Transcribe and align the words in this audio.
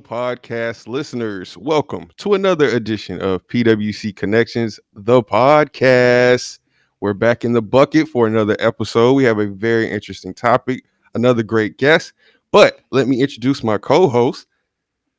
Podcast 0.00 0.88
listeners. 0.88 1.56
Welcome 1.56 2.10
to 2.18 2.34
another 2.34 2.66
edition 2.66 3.20
of 3.20 3.46
PWC 3.48 4.14
Connections, 4.14 4.80
the 4.92 5.22
podcast. 5.22 6.58
We're 7.00 7.14
back 7.14 7.44
in 7.44 7.52
the 7.52 7.62
bucket 7.62 8.08
for 8.08 8.26
another 8.26 8.56
episode. 8.58 9.14
We 9.14 9.24
have 9.24 9.38
a 9.38 9.46
very 9.46 9.90
interesting 9.90 10.34
topic, 10.34 10.84
another 11.14 11.42
great 11.42 11.78
guest. 11.78 12.12
But 12.50 12.80
let 12.90 13.08
me 13.08 13.20
introduce 13.20 13.62
my 13.62 13.78
co 13.78 14.08
host, 14.08 14.46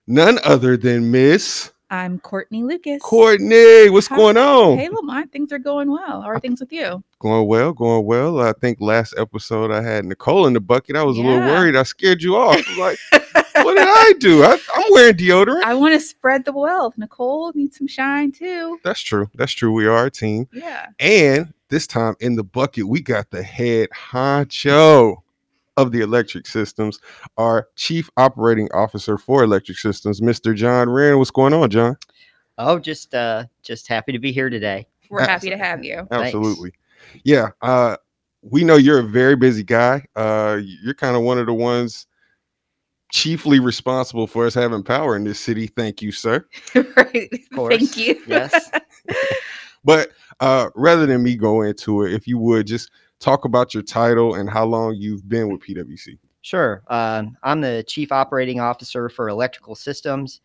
none 0.08 0.40
other 0.44 0.78
than 0.78 1.12
Miss 1.12 1.72
I'm 1.90 2.20
Courtney 2.20 2.64
Lucas. 2.64 3.02
Courtney. 3.02 3.90
What's 3.90 4.10
going 4.10 4.36
on? 4.36 4.78
Hey, 4.78 4.90
Lamont, 4.90 5.32
things 5.32 5.54
are 5.54 5.60
going 5.60 5.90
well. 5.90 6.22
How 6.22 6.28
are 6.28 6.40
things 6.40 6.60
with 6.60 6.74
you? 6.74 7.02
Going 7.20 7.48
well, 7.48 7.72
going 7.72 8.06
well. 8.06 8.42
I 8.42 8.52
think 8.54 8.82
last 8.82 9.14
episode 9.18 9.72
I 9.72 9.82
had 9.82 10.04
Nicole 10.04 10.48
in 10.48 10.54
the 10.54 10.60
bucket. 10.60 10.98
I 10.98 11.04
was 11.04 11.18
a 11.18 11.22
little 11.22 11.40
worried. 11.40 11.78
I 11.78 11.84
scared 11.84 12.22
you 12.22 12.36
off. 12.36 12.58
Like, 12.78 13.00
what 13.64 13.76
did 13.76 13.88
I 13.88 14.14
do? 14.20 14.44
I, 14.44 14.58
I'm 14.76 14.92
wearing 14.92 15.16
deodorant. 15.16 15.64
I 15.64 15.74
want 15.74 15.94
to 15.94 16.00
spread 16.00 16.46
the 16.46 16.54
wealth. 16.54 16.98
Nicole 16.98 17.52
needs 17.54 17.78
some 17.78 17.88
shine 17.88 18.32
too. 18.32 18.80
That's 18.84 19.02
true. 19.02 19.30
That's 19.36 19.52
true. 19.52 19.72
We 19.72 19.88
are 19.88 20.06
a 20.06 20.12
team. 20.12 20.48
Yeah. 20.54 20.88
And 21.00 21.54
this 21.70 21.88
time 21.88 22.16
in 22.20 22.36
the 22.36 22.44
bucket, 22.44 22.88
we 22.88 23.02
got 23.02 23.30
the 23.32 23.44
head 23.44 23.90
honcho 23.92 25.18
of 25.76 25.92
the 25.92 26.02
electric 26.02 26.48
systems, 26.48 27.00
our 27.38 27.68
chief 27.76 28.10
operating 28.18 28.68
officer 28.74 29.18
for 29.18 29.44
electric 29.44 29.78
systems, 29.78 30.22
Mr. 30.22 30.56
John 30.56 30.90
Rynne. 30.90 31.18
What's 31.18 31.32
going 31.32 31.54
on, 31.54 31.70
John? 31.70 31.98
Oh, 32.58 32.80
just 32.80 33.14
uh 33.14 33.46
just 33.62 33.88
happy 33.88 34.12
to 34.12 34.20
be 34.20 34.32
here 34.32 34.50
today. 34.50 34.88
We're 35.10 35.22
happy 35.22 35.50
to 35.50 35.58
have 35.58 35.84
you. 35.84 36.08
Thanks. 36.10 36.26
Absolutely. 36.26 36.74
Yeah. 37.24 37.50
Uh, 37.62 37.98
we 38.42 38.64
know 38.64 38.76
you're 38.76 39.00
a 39.00 39.04
very 39.04 39.36
busy 39.36 39.64
guy. 39.64 40.06
Uh, 40.16 40.60
you're 40.62 40.94
kind 40.94 41.16
of 41.16 41.22
one 41.22 41.38
of 41.38 41.46
the 41.46 41.54
ones 41.54 42.08
chiefly 43.12 43.60
responsible 43.60 44.28
for 44.28 44.46
us 44.46 44.54
having 44.54 44.84
power 44.84 45.16
in 45.16 45.24
this 45.24 45.40
city. 45.40 45.68
Thank 45.68 46.02
you, 46.02 46.12
sir. 46.12 46.46
right. 46.76 47.30
Thank 47.54 47.98
you. 47.98 48.22
Yes. 48.28 48.72
But 49.88 50.10
uh, 50.42 50.70
rather 50.76 51.06
than 51.06 51.24
me 51.24 51.38
go 51.38 51.62
into 51.62 52.04
it, 52.04 52.14
if 52.14 52.28
you 52.28 52.38
would 52.40 52.68
just 52.68 52.92
talk 53.20 53.46
about 53.46 53.74
your 53.74 53.84
title 53.84 54.36
and 54.36 54.50
how 54.50 54.66
long 54.66 54.96
you've 54.96 55.30
been 55.30 55.50
with 55.50 55.62
PwC. 55.62 56.18
Sure. 56.42 56.84
Um, 56.88 57.38
I'm 57.42 57.62
the 57.62 57.86
chief 57.88 58.12
operating 58.12 58.60
officer 58.60 59.08
for 59.08 59.30
electrical 59.30 59.76
systems. 59.76 60.42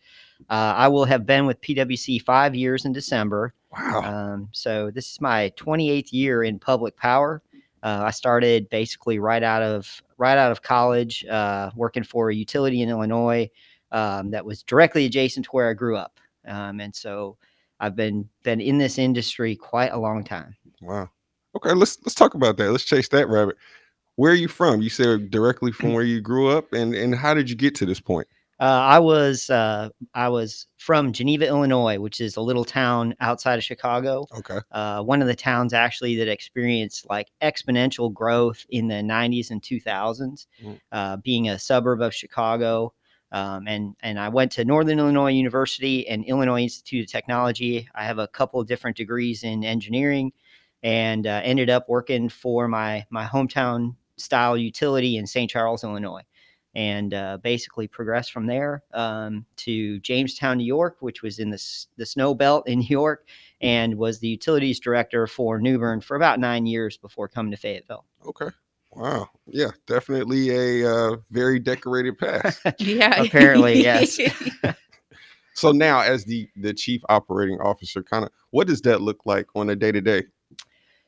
Uh, 0.49 0.75
I 0.77 0.87
will 0.87 1.05
have 1.05 1.27
been 1.27 1.47
with 1.47 1.61
PwC 1.61 2.23
five 2.23 2.55
years 2.55 2.85
in 2.85 2.93
December. 2.93 3.53
Wow. 3.73 4.03
Um, 4.03 4.49
so 4.53 4.91
this 4.91 5.11
is 5.11 5.21
my 5.21 5.53
28th 5.57 6.13
year 6.13 6.45
in 6.45 6.59
public 6.61 6.97
power. 6.97 7.43
Uh, 7.83 8.03
I 8.05 8.11
started 8.13 8.69
basically 8.71 9.19
right 9.19 9.43
out 9.43 9.63
of 9.63 10.03
right 10.23 10.39
out 10.39 10.53
of 10.53 10.63
college, 10.63 11.25
uh, 11.27 11.71
working 11.75 12.05
for 12.05 12.31
a 12.31 12.35
utility 12.35 12.81
in 12.81 12.89
Illinois 12.89 13.51
um, 13.91 14.31
that 14.31 14.45
was 14.45 14.63
directly 14.63 15.05
adjacent 15.05 15.45
to 15.47 15.51
where 15.51 15.69
I 15.69 15.73
grew 15.75 15.97
up, 15.97 16.21
um, 16.47 16.81
and 16.81 16.95
so 16.95 17.37
I've 17.81 17.97
been 17.97 18.29
been 18.45 18.61
in 18.61 18.79
this 18.79 18.99
industry 18.99 19.57
quite 19.57 19.91
a 19.93 19.99
long 19.99 20.23
time. 20.23 20.55
Wow. 20.81 21.11
Okay, 21.57 21.73
let's 21.73 21.99
let's 22.05 22.15
talk 22.15 22.35
about 22.35 22.57
that. 22.59 22.71
Let's 22.71 22.85
chase 22.85 23.09
that 23.09 23.29
rabbit. 23.29 23.57
Where 24.15 24.31
are 24.31 24.37
you 24.37 24.47
from? 24.47 24.81
You 24.81 24.91
said 24.91 25.31
directly 25.31 25.73
from 25.73 25.93
where 25.95 26.05
you 26.05 26.21
grew 26.21 26.49
up, 26.49 26.73
and 26.73 26.95
and 26.95 27.17
how 27.17 27.35
did 27.35 27.51
you 27.51 27.57
get 27.57 27.75
to 27.77 27.87
this 27.87 28.01
point? 28.01 28.29
Uh, 28.63 28.81
I 28.81 29.01
was 29.01 29.51
uh, 29.51 29.89
I 30.15 30.29
was 30.29 30.69
from 30.79 31.13
Geneva, 31.13 31.49
Illinois, 31.49 31.99
which 31.99 32.21
is 32.21 32.37
a 32.37 32.41
little 32.41 32.65
town 32.65 33.13
outside 33.19 33.59
of 33.59 33.65
Chicago. 33.65 34.29
Okay. 34.39 34.61
Uh, 34.71 35.03
one 35.03 35.21
of 35.21 35.27
the 35.27 35.35
towns 35.35 35.73
actually 35.73 36.15
that 36.19 36.29
experienced 36.29 37.11
like 37.11 37.27
exponential 37.43 38.15
growth 38.15 38.65
in 38.71 38.87
the 38.87 39.03
90s 39.03 39.51
and 39.51 39.61
2000s, 39.61 40.47
Mm. 40.63 40.81
uh, 40.93 41.17
being 41.17 41.49
a 41.49 41.59
suburb 41.59 42.01
of 42.03 42.15
Chicago. 42.15 42.95
Um, 43.33 43.67
and 43.67 43.97
and 44.01 44.17
I 44.21 44.29
went 44.29 44.53
to 44.53 44.65
Northern 44.65 45.01
Illinois 45.01 45.33
University 45.33 46.07
and 46.07 46.25
Illinois 46.25 46.63
Institute 46.63 47.07
of 47.07 47.11
Technology. 47.11 47.89
I 47.97 48.05
have 48.05 48.19
a 48.21 48.29
couple 48.29 48.61
of 48.61 48.69
different 48.69 48.97
degrees 48.97 49.43
in 49.43 49.65
engineering, 49.65 50.33
and 50.85 51.27
uh, 51.27 51.41
ended 51.43 51.69
up 51.69 51.89
working 51.89 52.29
for 52.29 52.69
my 52.69 53.07
my 53.11 53.25
hometown 53.25 53.97
style 54.19 54.57
utility 54.57 55.17
in 55.17 55.27
St. 55.27 55.51
Charles, 55.51 55.83
Illinois 55.83 56.23
and 56.75 57.15
uh, 57.15 57.39
basically 57.43 57.87
progressed 57.87 58.33
from 58.33 58.47
there 58.47 58.83
um, 58.95 59.45
to 59.57 59.99
Jamestown, 60.01 60.59
New 60.59 60.65
York, 60.65 60.97
which 61.01 61.23
was 61.23 61.39
in 61.39 61.51
the, 61.51 61.55
s- 61.57 61.89
the 61.97 62.07
snow 62.07 62.35
belt 62.35 62.67
in 62.69 62.79
New 62.81 62.87
York, 62.89 63.27
and 63.61 63.97
was 63.97 64.19
the 64.19 64.29
utilities 64.29 64.81
director 64.81 65.27
for 65.27 65.61
New 65.61 65.79
Bern 65.79 66.01
for 66.01 66.17
about 66.17 66.41
nine 66.41 66.67
years 66.67 66.97
before 66.97 67.29
coming 67.29 67.51
to 67.51 67.57
Fayetteville. 67.57 68.05
Okay. 68.27 68.49
Wow. 68.95 69.29
Yeah, 69.47 69.71
definitely 69.87 70.51
a 70.83 70.91
uh, 70.91 71.17
very 71.31 71.59
decorated 71.59 72.19
past. 72.19 72.61
Yeah. 72.79 73.23
Apparently, 73.23 73.83
yes. 73.83 74.19
so 75.55 75.73
now, 75.73 76.01
as 76.01 76.25
the 76.25 76.49
the 76.57 76.75
chief 76.75 77.03
operating 77.09 77.59
officer, 77.61 78.03
kind 78.03 78.25
of, 78.25 78.31
what 78.51 78.67
does 78.67 78.81
that 78.83 79.01
look 79.01 79.25
like 79.25 79.47
on 79.55 79.71
a 79.71 79.77
day 79.77 79.93
to 79.93 80.01
day? 80.01 80.25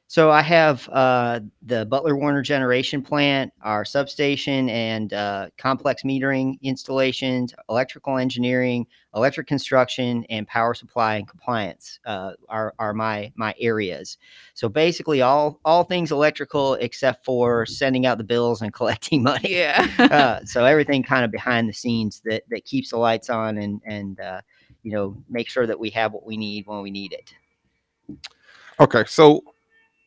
So 0.07 0.31
I 0.31 0.43
have 0.43 0.89
uh, 0.91 1.41
the 1.63 1.87
Butler 1.87 2.15
Warner 2.17 2.43
Generation 2.43 3.01
Plant, 3.03 3.53
our 3.63 3.87
substation, 3.87 4.69
and 4.69 5.13
uh, 5.15 5.49
complex 5.57 6.03
metering 6.03 6.61
installations, 6.61 7.55
electrical 7.71 8.19
engineering, 8.19 8.87
electric 9.17 9.47
construction, 9.47 10.25
and 10.29 10.47
power 10.47 10.75
supply 10.75 11.17
and 11.17 11.27
compliance 11.27 12.01
uh, 12.05 12.33
are, 12.51 12.75
are 12.79 12.93
my 12.93 13.33
my 13.35 13.55
areas. 13.59 14.19
So 14.53 14.69
basically, 14.69 15.23
all 15.23 15.59
all 15.65 15.85
things 15.85 16.13
electrical 16.13 16.75
except 16.75 17.25
for 17.25 17.65
sending 17.65 18.05
out 18.05 18.19
the 18.19 18.25
bills 18.25 18.61
and 18.61 18.73
collecting 18.75 19.23
money. 19.23 19.57
yeah. 19.57 19.89
uh, 19.99 20.41
so 20.45 20.67
everything 20.67 21.03
kind 21.03 21.25
of 21.25 21.31
behind 21.31 21.67
the 21.67 21.73
scenes 21.73 22.21
that 22.27 22.43
that 22.51 22.67
keeps 22.67 22.91
the 22.91 22.99
lights 22.99 23.31
on 23.31 23.57
and 23.57 23.81
and 23.87 24.21
uh, 24.21 24.43
you 24.83 24.93
know 24.93 25.17
make 25.31 25.49
sure 25.49 25.67
that 25.67 25.81
we 25.81 25.89
have 25.91 26.13
what 26.13 26.27
we 26.27 26.37
need 26.37 26.67
when 26.67 26.83
we 26.83 26.91
need 26.91 27.15
it. 27.15 27.33
Okay, 28.79 29.05
so 29.07 29.43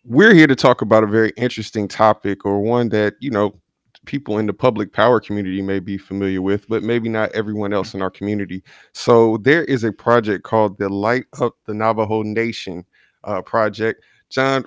we're 0.08 0.34
here 0.34 0.48
to 0.48 0.56
talk 0.56 0.82
about 0.82 1.04
a 1.04 1.08
very 1.08 1.32
interesting 1.38 1.88
topic, 1.88 2.46
or 2.46 2.62
one 2.62 2.90
that 2.90 3.16
you 3.20 3.30
know 3.30 3.60
people 4.06 4.38
in 4.38 4.48
the 4.48 4.54
public 4.54 4.94
power 4.94 5.20
community 5.20 5.62
may 5.62 5.80
be 5.80 5.98
familiar 5.98 6.42
with, 6.42 6.68
but 6.70 6.82
maybe 6.82 7.10
not 7.10 7.32
everyone 7.34 7.74
else 7.74 7.94
in 7.94 8.02
our 8.02 8.10
community. 8.10 8.64
So 8.94 9.38
there 9.38 9.66
is 9.66 9.84
a 9.84 9.92
project 9.92 10.44
called 10.44 10.78
the 10.78 10.88
Light 10.90 11.26
Up 11.42 11.56
the 11.66 11.74
Navajo 11.74 12.24
Nation 12.24 12.86
uh, 13.26 13.42
project. 13.42 14.04
John, 14.30 14.66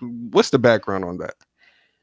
what's 0.00 0.50
the 0.50 0.58
background 0.58 1.04
on 1.04 1.16
that? 1.18 1.34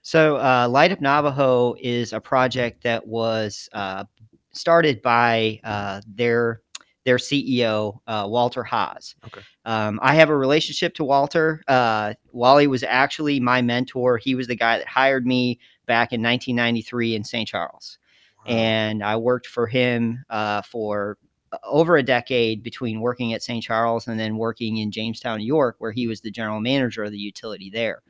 So, 0.02 0.38
uh, 0.38 0.68
Light 0.70 0.92
Up 0.92 1.02
Navajo 1.02 1.76
is 1.80 2.14
a 2.14 2.20
project 2.20 2.84
that 2.84 3.06
was 3.06 3.70
uh, 3.74 4.06
started 4.52 5.02
by 5.02 5.60
uh, 5.64 6.02
their 6.08 6.62
their 7.08 7.18
CEO 7.18 8.00
uh, 8.08 8.26
Walter 8.28 8.66
Haase. 8.70 9.16
Okay. 9.26 9.40
Um, 9.64 9.98
I 10.04 10.14
have 10.16 10.30
a 10.30 10.36
relationship 10.36 10.94
to 10.96 11.06
Walter. 11.06 11.64
Uh, 11.66 12.16
Wally 12.34 12.68
was 12.68 12.84
actually 12.84 13.40
my 13.40 13.62
mentor. 13.62 14.18
He 14.18 14.36
was 14.36 14.48
the 14.48 14.58
guy 14.58 14.78
that 14.78 14.88
hired 14.88 15.26
me 15.26 15.58
back 15.86 16.12
in 16.12 16.22
1993 16.22 17.16
in 17.16 17.24
St. 17.24 17.48
Charles, 17.48 17.98
and 18.46 19.02
I 19.02 19.16
worked 19.16 19.48
for 19.48 19.68
him 19.68 20.26
uh, 20.30 20.64
for 20.64 21.18
over 21.64 21.96
a 21.96 22.04
decade 22.04 22.62
between 22.62 23.00
working 23.00 23.32
at 23.32 23.42
St. 23.42 23.64
Charles 23.64 24.10
and 24.10 24.20
then 24.20 24.38
working 24.38 24.78
in 24.78 24.92
Jamestown, 24.92 25.40
New 25.40 25.46
York, 25.46 25.78
where 25.80 25.94
he 25.94 26.08
was 26.08 26.20
the 26.20 26.30
general 26.30 26.60
manager 26.60 27.06
of 27.06 27.12
the 27.12 27.18
utility 27.18 27.70
there. 27.70 28.04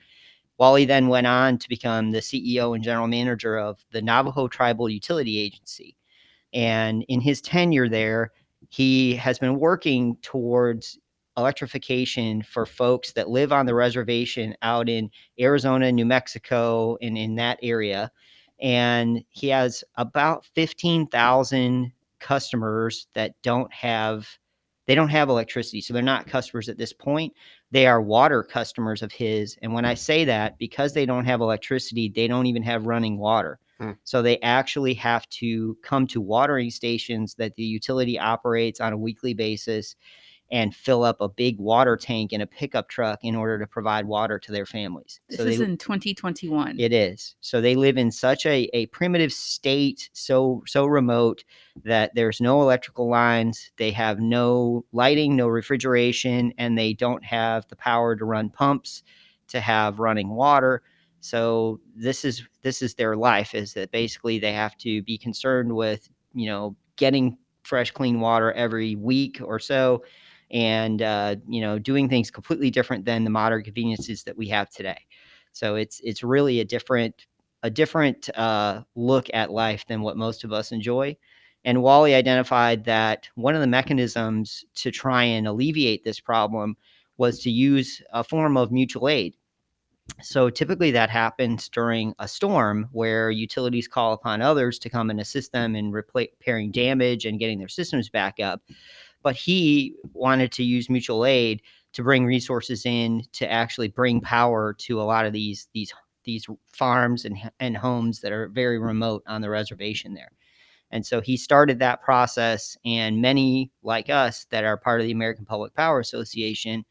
Wally 0.57 0.85
then 0.85 1.07
went 1.07 1.27
on 1.27 1.59
to 1.59 1.69
become 1.69 2.09
the 2.09 2.17
CEO 2.17 2.73
and 2.73 2.83
general 2.83 3.07
manager 3.07 3.59
of 3.59 3.77
the 3.91 4.01
Navajo 4.01 4.47
Tribal 4.47 4.89
Utility 4.89 5.37
Agency. 5.37 5.95
And 6.51 7.05
in 7.09 7.21
his 7.21 7.41
tenure 7.41 7.87
there, 7.89 8.31
he 8.69 9.15
has 9.15 9.39
been 9.39 9.59
working 9.59 10.17
towards 10.21 10.97
electrification 11.37 12.41
for 12.41 12.65
folks 12.65 13.13
that 13.13 13.29
live 13.29 13.53
on 13.53 13.65
the 13.65 13.75
reservation 13.75 14.55
out 14.63 14.89
in 14.89 15.09
Arizona, 15.39 15.91
New 15.91 16.05
Mexico, 16.05 16.97
and 17.01 17.17
in 17.17 17.35
that 17.35 17.59
area. 17.61 18.11
And 18.59 19.23
he 19.29 19.49
has 19.49 19.83
about 19.95 20.45
15,000 20.55 21.91
customers 22.19 23.07
that 23.13 23.35
don't 23.43 23.71
have 23.71 24.27
they 24.87 24.95
don't 24.95 25.09
have 25.09 25.29
electricity 25.29 25.81
so 25.81 25.93
they're 25.93 26.01
not 26.01 26.25
customers 26.25 26.67
at 26.67 26.79
this 26.79 26.93
point 26.93 27.31
they 27.69 27.85
are 27.85 28.01
water 28.01 28.41
customers 28.41 29.03
of 29.03 29.11
his 29.11 29.55
and 29.61 29.71
when 29.71 29.85
i 29.85 29.93
say 29.93 30.25
that 30.25 30.57
because 30.57 30.93
they 30.93 31.05
don't 31.05 31.25
have 31.25 31.41
electricity 31.41 32.11
they 32.15 32.27
don't 32.27 32.47
even 32.47 32.63
have 32.63 32.87
running 32.87 33.19
water 33.19 33.59
Hmm. 33.79 33.91
so 34.03 34.21
they 34.21 34.39
actually 34.39 34.95
have 34.95 35.29
to 35.29 35.77
come 35.83 36.07
to 36.07 36.19
watering 36.19 36.71
stations 36.71 37.35
that 37.35 37.55
the 37.55 37.63
utility 37.63 38.17
operates 38.17 38.79
on 38.79 38.91
a 38.93 38.97
weekly 38.97 39.33
basis 39.33 39.95
and 40.49 40.73
fill 40.73 41.03
up 41.03 41.19
a 41.19 41.27
big 41.27 41.59
water 41.59 41.97
tank 41.97 42.31
in 42.31 42.41
a 42.41 42.47
pickup 42.47 42.87
truck 42.87 43.19
in 43.23 43.35
order 43.35 43.59
to 43.59 43.67
provide 43.67 44.05
water 44.05 44.39
to 44.39 44.51
their 44.51 44.65
families 44.65 45.19
This 45.29 45.39
so 45.39 45.45
is 45.45 45.57
they, 45.59 45.65
in 45.65 45.77
2021. 45.77 46.79
it 46.79 46.93
is. 46.93 47.35
So 47.41 47.59
they 47.59 47.75
live 47.75 47.97
in 47.97 48.11
such 48.11 48.45
a, 48.45 48.69
a 48.73 48.85
primitive 48.87 49.33
state, 49.33 50.09
so 50.13 50.63
so 50.65 50.85
remote 50.85 51.43
that 51.83 52.15
there's 52.15 52.39
no 52.41 52.61
electrical 52.61 53.09
lines, 53.09 53.71
they 53.77 53.91
have 53.91 54.19
no 54.19 54.85
lighting, 54.91 55.35
no 55.35 55.47
refrigeration, 55.47 56.53
and 56.57 56.77
they 56.77 56.93
don't 56.93 57.25
have 57.25 57.67
the 57.67 57.75
power 57.75 58.15
to 58.15 58.25
run 58.25 58.49
pumps 58.49 59.03
to 59.49 59.59
have 59.59 59.99
running 59.99 60.29
water. 60.29 60.81
So 61.21 61.79
this 61.95 62.23
is 62.25 62.43
this 62.61 62.81
is 62.81 62.95
their 62.95 63.15
life 63.15 63.53
is 63.55 63.73
that 63.73 63.91
basically 63.91 64.39
they 64.39 64.53
have 64.53 64.77
to 64.79 65.01
be 65.03 65.17
concerned 65.17 65.75
with, 65.75 66.09
you 66.33 66.47
know, 66.47 66.75
getting 66.95 67.37
fresh, 67.63 67.91
clean 67.91 68.19
water 68.19 68.51
every 68.53 68.95
week 68.95 69.41
or 69.43 69.59
so, 69.59 70.03
and 70.51 71.01
uh, 71.01 71.35
you 71.47 71.61
know, 71.61 71.79
doing 71.79 72.07
things 72.09 72.31
completely 72.31 72.69
different 72.69 73.05
than 73.05 73.23
the 73.23 73.29
modern 73.29 73.63
conveniences 73.63 74.23
that 74.23 74.37
we 74.37 74.47
have 74.49 74.69
today. 74.69 74.99
So 75.53 75.75
it's 75.75 75.99
it's 76.03 76.23
really 76.23 76.59
a 76.59 76.65
different 76.65 77.25
a 77.63 77.69
different 77.69 78.29
uh, 78.37 78.83
look 78.95 79.27
at 79.33 79.51
life 79.51 79.85
than 79.87 80.01
what 80.01 80.17
most 80.17 80.43
of 80.43 80.53
us 80.53 80.71
enjoy. 80.71 81.17
And 81.65 81.81
Wally 81.81 82.13
identified 82.15 82.85
that 82.85 83.27
one 83.35 83.55
of 83.55 83.61
the 83.61 83.67
mechanisms 83.67 84.63
to 84.75 84.91
try 84.91 85.23
and 85.23 85.47
alleviate 85.47 86.03
this 86.05 86.19
problem 86.19 86.77
was 87.17 87.39
to 87.41 87.49
use 87.51 88.01
a 88.13 88.23
form 88.23 88.55
of 88.57 88.71
mutual 88.71 89.09
aid. 89.09 89.35
So 90.21 90.49
typically 90.49 90.91
that 90.91 91.09
happens 91.09 91.69
during 91.69 92.13
a 92.19 92.27
storm 92.27 92.89
where 92.91 93.29
utilities 93.29 93.87
call 93.87 94.13
upon 94.13 94.41
others 94.41 94.79
to 94.79 94.89
come 94.89 95.09
and 95.09 95.19
assist 95.19 95.51
them 95.51 95.75
in 95.75 95.91
repairing 95.91 96.71
damage 96.71 97.25
and 97.25 97.39
getting 97.39 97.59
their 97.59 97.67
systems 97.67 98.09
back 98.09 98.39
up. 98.39 98.61
But 99.21 99.35
he 99.35 99.95
wanted 100.13 100.51
to 100.53 100.63
use 100.63 100.89
mutual 100.89 101.25
aid 101.25 101.61
to 101.93 102.03
bring 102.03 102.25
resources 102.25 102.85
in 102.85 103.23
to 103.33 103.51
actually 103.51 103.89
bring 103.89 104.21
power 104.21 104.73
to 104.79 105.01
a 105.01 105.03
lot 105.03 105.25
of 105.25 105.33
these 105.33 105.67
these 105.73 105.93
these 106.23 106.45
farms 106.71 107.25
and, 107.25 107.37
and 107.59 107.77
homes 107.77 108.21
that 108.21 108.31
are 108.31 108.49
very 108.49 108.77
remote 108.77 109.23
on 109.27 109.41
the 109.41 109.49
reservation 109.49 110.13
there. 110.13 110.31
And 110.91 111.05
so 111.05 111.19
he 111.19 111.35
started 111.35 111.79
that 111.79 112.01
process, 112.01 112.77
and 112.85 113.21
many 113.21 113.71
like 113.83 114.09
us 114.09 114.45
that 114.51 114.63
are 114.63 114.77
part 114.77 115.01
of 115.01 115.05
the 115.05 115.11
American 115.11 115.45
Public 115.45 115.73
Power 115.73 115.99
Association 115.99 116.85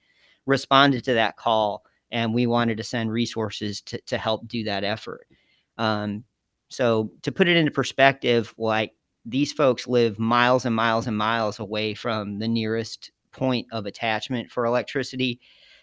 responded 0.45 1.05
to 1.05 1.15
that 1.15 1.37
call, 1.37 1.85
and 2.11 2.35
we 2.35 2.47
wanted 2.47 2.77
to 2.79 2.85
send 2.85 3.11
resources 3.13 3.81
to, 3.83 4.01
to 4.03 4.19
help 4.19 4.47
do 4.47 4.65
that 4.65 4.85
effort. 4.85 5.27
Um, 5.79 6.25
so, 6.69 7.13
to 7.23 7.33
put 7.33 7.49
it 7.49 7.57
into 7.57 7.71
perspective, 7.71 8.55
like 8.59 8.93
these 9.25 9.53
folks 9.53 9.87
live 9.87 10.19
miles 10.19 10.65
and 10.65 10.75
miles 10.75 11.07
and 11.07 11.17
miles 11.17 11.59
away 11.59 11.95
from 11.95 12.39
the 12.39 12.49
nearest 12.49 13.11
point 13.33 13.67
of 13.73 13.87
attachment 13.87 14.51
for 14.51 14.67
electricity. 14.67 15.41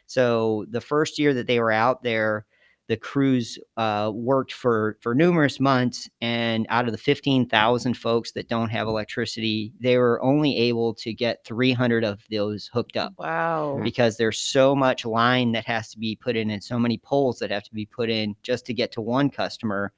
So, 0.07 0.65
the 0.69 0.81
first 0.81 1.19
year 1.19 1.33
that 1.33 1.47
they 1.47 1.59
were 1.59 1.71
out 1.71 2.03
there, 2.03 2.45
the 2.87 2.97
crews 2.97 3.57
uh, 3.77 4.11
worked 4.13 4.51
for 4.51 4.97
for 4.99 5.15
numerous 5.15 5.59
months, 5.59 6.09
and 6.19 6.65
out 6.69 6.85
of 6.85 6.91
the 6.91 6.97
fifteen 6.97 7.47
thousand 7.47 7.95
folks 7.95 8.33
that 8.33 8.49
don't 8.49 8.69
have 8.69 8.87
electricity, 8.87 9.71
they 9.79 9.97
were 9.97 10.21
only 10.21 10.57
able 10.57 10.93
to 10.95 11.13
get 11.13 11.45
three 11.45 11.71
hundred 11.71 12.03
of 12.03 12.21
those 12.29 12.69
hooked 12.73 12.97
up. 12.97 13.13
Wow. 13.17 13.79
Because 13.83 14.17
there's 14.17 14.37
so 14.37 14.75
much 14.75 15.05
line 15.05 15.53
that 15.53 15.65
has 15.65 15.89
to 15.91 15.97
be 15.97 16.15
put 16.15 16.35
in, 16.35 16.49
and 16.49 16.63
so 16.63 16.77
many 16.77 16.97
poles 16.97 17.39
that 17.39 17.51
have 17.51 17.63
to 17.63 17.73
be 17.73 17.85
put 17.85 18.09
in 18.09 18.35
just 18.43 18.65
to 18.65 18.73
get 18.73 18.91
to 18.91 19.01
one 19.01 19.29
customer, 19.29 19.93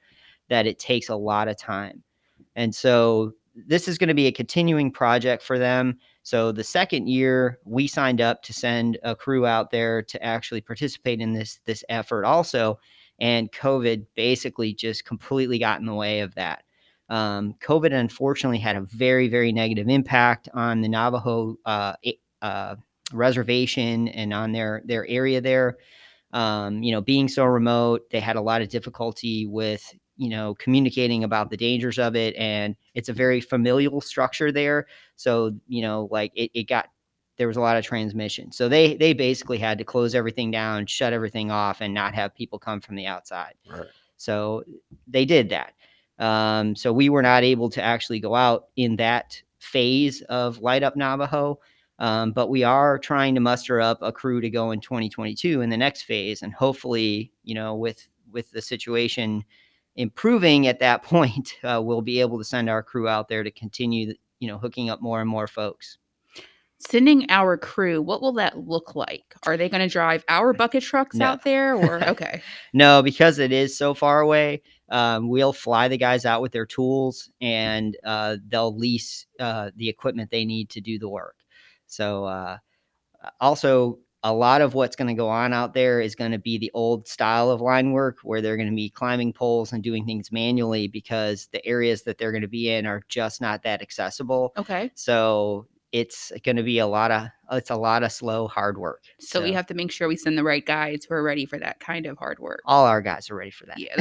that 0.48 0.66
it 0.66 0.78
takes 0.78 1.08
a 1.08 1.16
lot 1.16 1.48
of 1.48 1.58
time. 1.58 2.02
And 2.54 2.74
so 2.74 3.32
this 3.56 3.88
is 3.88 3.96
going 3.96 4.08
to 4.08 4.14
be 4.14 4.26
a 4.26 4.32
continuing 4.32 4.90
project 4.90 5.42
for 5.42 5.58
them. 5.58 5.98
So 6.22 6.52
the 6.52 6.64
second 6.64 7.08
year, 7.08 7.58
we 7.64 7.86
signed 7.86 8.20
up 8.20 8.42
to 8.42 8.52
send 8.52 8.98
a 9.02 9.16
crew 9.16 9.46
out 9.46 9.70
there 9.70 10.02
to 10.02 10.22
actually 10.22 10.60
participate 10.60 11.20
in 11.20 11.32
this 11.32 11.60
this 11.64 11.82
effort 11.88 12.24
also, 12.24 12.78
and 13.18 13.50
COVID 13.52 14.06
basically 14.14 14.74
just 14.74 15.04
completely 15.04 15.58
got 15.58 15.80
in 15.80 15.86
the 15.86 15.94
way 15.94 16.20
of 16.20 16.34
that. 16.34 16.64
Um, 17.08 17.54
COVID 17.62 17.92
unfortunately 17.92 18.58
had 18.58 18.76
a 18.76 18.82
very 18.82 19.28
very 19.28 19.52
negative 19.52 19.88
impact 19.88 20.48
on 20.52 20.80
the 20.80 20.88
Navajo 20.88 21.56
uh, 21.64 21.94
uh, 22.42 22.76
reservation 23.12 24.08
and 24.08 24.34
on 24.34 24.52
their 24.52 24.82
their 24.84 25.06
area 25.08 25.40
there. 25.40 25.78
Um, 26.32 26.82
you 26.82 26.92
know, 26.92 27.00
being 27.00 27.28
so 27.28 27.44
remote, 27.44 28.10
they 28.10 28.20
had 28.20 28.36
a 28.36 28.42
lot 28.42 28.60
of 28.60 28.68
difficulty 28.68 29.46
with 29.46 29.94
you 30.16 30.28
know 30.28 30.54
communicating 30.54 31.24
about 31.24 31.50
the 31.50 31.56
dangers 31.56 31.98
of 31.98 32.16
it 32.16 32.34
and 32.36 32.76
it's 32.94 33.08
a 33.08 33.12
very 33.12 33.40
familial 33.40 34.00
structure 34.00 34.52
there. 34.52 34.86
So 35.16 35.54
you 35.68 35.82
know 35.82 36.08
like 36.10 36.32
it, 36.34 36.50
it 36.54 36.64
got 36.64 36.88
there 37.36 37.48
was 37.48 37.56
a 37.56 37.60
lot 37.60 37.76
of 37.76 37.84
transmission. 37.84 38.52
So 38.52 38.68
they 38.68 38.96
they 38.96 39.12
basically 39.12 39.58
had 39.58 39.78
to 39.78 39.84
close 39.84 40.14
everything 40.14 40.50
down 40.50 40.86
shut 40.86 41.12
everything 41.12 41.50
off 41.50 41.80
and 41.80 41.92
not 41.92 42.14
have 42.14 42.34
people 42.34 42.58
come 42.58 42.80
from 42.80 42.96
the 42.96 43.06
outside. 43.06 43.54
Right. 43.70 43.86
so 44.16 44.64
they 45.06 45.24
did 45.24 45.50
that. 45.50 45.74
Um, 46.18 46.74
so 46.74 46.94
we 46.94 47.10
were 47.10 47.20
not 47.20 47.44
able 47.44 47.68
to 47.70 47.82
actually 47.82 48.20
go 48.20 48.34
out 48.34 48.68
in 48.76 48.96
that 48.96 49.40
phase 49.58 50.22
of 50.22 50.58
light 50.60 50.82
up 50.82 50.96
navajo 50.96 51.58
um, 51.98 52.32
but 52.32 52.48
we 52.48 52.62
are 52.62 52.98
trying 52.98 53.34
to 53.34 53.40
muster 53.40 53.80
up 53.80 53.98
a 54.02 54.12
crew 54.12 54.40
to 54.40 54.50
go 54.50 54.70
in 54.70 54.80
2022 54.80 55.62
in 55.62 55.70
the 55.70 55.76
next 55.76 56.02
phase 56.02 56.42
and 56.42 56.52
hopefully 56.52 57.32
you 57.44 57.54
know 57.54 57.74
with 57.74 58.06
with 58.30 58.50
the 58.50 58.60
situation 58.60 59.44
improving 59.96 60.66
at 60.66 60.80
that 60.80 61.02
point, 61.02 61.54
uh, 61.64 61.80
we'll 61.82 62.02
be 62.02 62.20
able 62.20 62.38
to 62.38 62.44
send 62.44 62.70
our 62.70 62.82
crew 62.82 63.08
out 63.08 63.28
there 63.28 63.42
to 63.42 63.50
continue, 63.50 64.14
you 64.40 64.48
know, 64.48 64.58
hooking 64.58 64.90
up 64.90 65.00
more 65.02 65.20
and 65.20 65.28
more 65.28 65.46
folks. 65.46 65.98
Sending 66.78 67.24
our 67.30 67.56
crew, 67.56 68.02
what 68.02 68.20
will 68.20 68.34
that 68.34 68.58
look 68.58 68.94
like? 68.94 69.34
Are 69.46 69.56
they 69.56 69.68
going 69.70 69.80
to 69.80 69.88
drive 69.92 70.24
our 70.28 70.52
bucket 70.54 70.82
trucks 70.82 71.16
No. 71.16 71.24
out 71.24 71.42
there 71.42 71.74
or 71.74 72.04
okay. 72.08 72.42
No, 72.74 73.02
because 73.02 73.38
it 73.38 73.50
is 73.50 73.76
so 73.76 73.94
far 73.94 74.20
away, 74.20 74.62
um, 74.90 75.28
we'll 75.28 75.54
fly 75.54 75.88
the 75.88 75.96
guys 75.96 76.26
out 76.26 76.42
with 76.42 76.52
their 76.52 76.66
tools 76.66 77.30
and 77.40 77.96
uh, 78.04 78.36
they'll 78.48 78.76
lease 78.76 79.26
uh, 79.40 79.70
the 79.76 79.88
equipment 79.88 80.30
they 80.30 80.44
need 80.44 80.68
to 80.70 80.80
do 80.82 80.98
the 80.98 81.08
work. 81.08 81.36
So, 81.86 82.26
uh, 82.26 82.58
also, 83.40 83.98
a 84.26 84.34
lot 84.34 84.60
of 84.60 84.74
what's 84.74 84.96
going 84.96 85.06
to 85.06 85.14
go 85.14 85.28
on 85.28 85.52
out 85.52 85.72
there 85.72 86.00
is 86.00 86.16
going 86.16 86.32
to 86.32 86.38
be 86.38 86.58
the 86.58 86.70
old 86.74 87.06
style 87.06 87.48
of 87.48 87.60
line 87.60 87.92
work 87.92 88.18
where 88.24 88.42
they're 88.42 88.56
going 88.56 88.68
to 88.68 88.74
be 88.74 88.90
climbing 88.90 89.32
poles 89.32 89.72
and 89.72 89.84
doing 89.84 90.04
things 90.04 90.32
manually 90.32 90.88
because 90.88 91.46
the 91.52 91.64
areas 91.64 92.02
that 92.02 92.18
they're 92.18 92.32
going 92.32 92.42
to 92.42 92.48
be 92.48 92.68
in 92.68 92.86
are 92.86 93.02
just 93.08 93.40
not 93.40 93.62
that 93.62 93.80
accessible. 93.80 94.52
Okay. 94.56 94.90
So 94.96 95.68
it's 95.92 96.32
going 96.44 96.56
to 96.56 96.64
be 96.64 96.80
a 96.80 96.88
lot 96.88 97.12
of 97.12 97.28
it's 97.52 97.70
a 97.70 97.76
lot 97.76 98.02
of 98.02 98.10
slow 98.10 98.48
hard 98.48 98.78
work. 98.78 99.04
So, 99.20 99.40
we 99.40 99.52
have 99.52 99.66
to 99.68 99.74
make 99.74 99.92
sure 99.92 100.08
we 100.08 100.16
send 100.16 100.36
the 100.36 100.42
right 100.42 100.66
guys 100.66 101.04
who 101.04 101.14
are 101.14 101.22
ready 101.22 101.46
for 101.46 101.60
that 101.60 101.78
kind 101.78 102.04
of 102.06 102.18
hard 102.18 102.40
work. 102.40 102.62
all 102.64 102.84
our 102.84 103.00
guys 103.00 103.30
are 103.30 103.36
ready 103.36 103.52
for 103.52 103.66
that. 103.66 103.78
Yeah, 103.78 103.94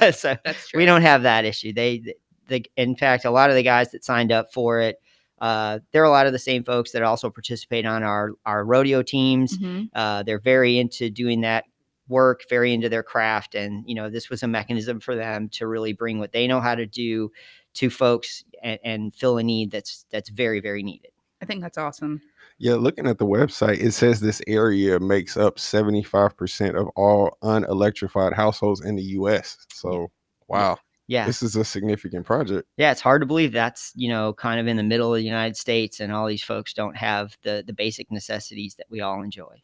that's 0.00 0.18
so 0.20 0.36
That's 0.44 0.66
true. 0.66 0.78
we 0.78 0.86
don't 0.86 1.02
have 1.02 1.22
that 1.22 1.44
issue. 1.44 1.72
They 1.72 2.16
the 2.48 2.66
in 2.76 2.96
fact 2.96 3.24
a 3.24 3.30
lot 3.30 3.48
of 3.48 3.54
the 3.54 3.62
guys 3.62 3.92
that 3.92 4.04
signed 4.04 4.32
up 4.32 4.52
for 4.52 4.80
it 4.80 5.00
uh, 5.40 5.78
they're 5.92 6.04
a 6.04 6.10
lot 6.10 6.26
of 6.26 6.32
the 6.32 6.38
same 6.38 6.64
folks 6.64 6.92
that 6.92 7.02
also 7.02 7.30
participate 7.30 7.86
on 7.86 8.02
our 8.02 8.32
our 8.46 8.64
rodeo 8.64 9.02
teams. 9.02 9.58
Mhm. 9.58 9.88
Uh, 9.94 10.22
they're 10.22 10.40
very 10.40 10.78
into 10.78 11.10
doing 11.10 11.42
that 11.42 11.64
work, 12.08 12.42
very 12.48 12.72
into 12.72 12.88
their 12.88 13.02
craft, 13.02 13.54
and 13.54 13.84
you 13.86 13.94
know 13.94 14.10
this 14.10 14.30
was 14.30 14.42
a 14.42 14.48
mechanism 14.48 15.00
for 15.00 15.14
them 15.14 15.48
to 15.50 15.66
really 15.66 15.92
bring 15.92 16.18
what 16.18 16.32
they 16.32 16.46
know 16.46 16.60
how 16.60 16.74
to 16.74 16.86
do 16.86 17.30
to 17.74 17.90
folks 17.90 18.44
and, 18.62 18.78
and 18.82 19.14
fill 19.14 19.38
a 19.38 19.42
need 19.42 19.70
that's 19.70 20.06
that's 20.10 20.30
very 20.30 20.60
very 20.60 20.82
needed. 20.82 21.10
I 21.40 21.44
think 21.44 21.62
that's 21.62 21.78
awesome. 21.78 22.20
Yeah, 22.58 22.74
looking 22.74 23.06
at 23.06 23.18
the 23.18 23.26
website, 23.26 23.78
it 23.80 23.92
says 23.92 24.18
this 24.18 24.42
area 24.48 24.98
makes 24.98 25.36
up 25.36 25.58
75% 25.58 26.74
of 26.74 26.88
all 26.96 27.38
unelectrified 27.42 28.32
households 28.32 28.84
in 28.84 28.96
the 28.96 29.02
US. 29.02 29.64
So, 29.72 30.10
wow, 30.48 30.78
Yeah, 31.08 31.26
this 31.26 31.42
is 31.42 31.56
a 31.56 31.64
significant 31.64 32.24
project. 32.26 32.68
yeah, 32.76 32.92
it's 32.92 33.00
hard 33.00 33.22
to 33.22 33.26
believe 33.26 33.52
that's 33.52 33.92
you 33.96 34.08
know 34.08 34.34
kind 34.34 34.60
of 34.60 34.66
in 34.68 34.76
the 34.76 34.82
middle 34.82 35.12
of 35.14 35.18
the 35.18 35.24
United 35.26 35.56
States, 35.56 35.98
and 36.00 36.12
all 36.12 36.26
these 36.26 36.44
folks 36.44 36.72
don't 36.72 36.96
have 36.96 37.36
the 37.42 37.64
the 37.66 37.72
basic 37.72 38.10
necessities 38.12 38.74
that 38.76 38.86
we 38.90 39.00
all 39.00 39.22
enjoy. 39.22 39.60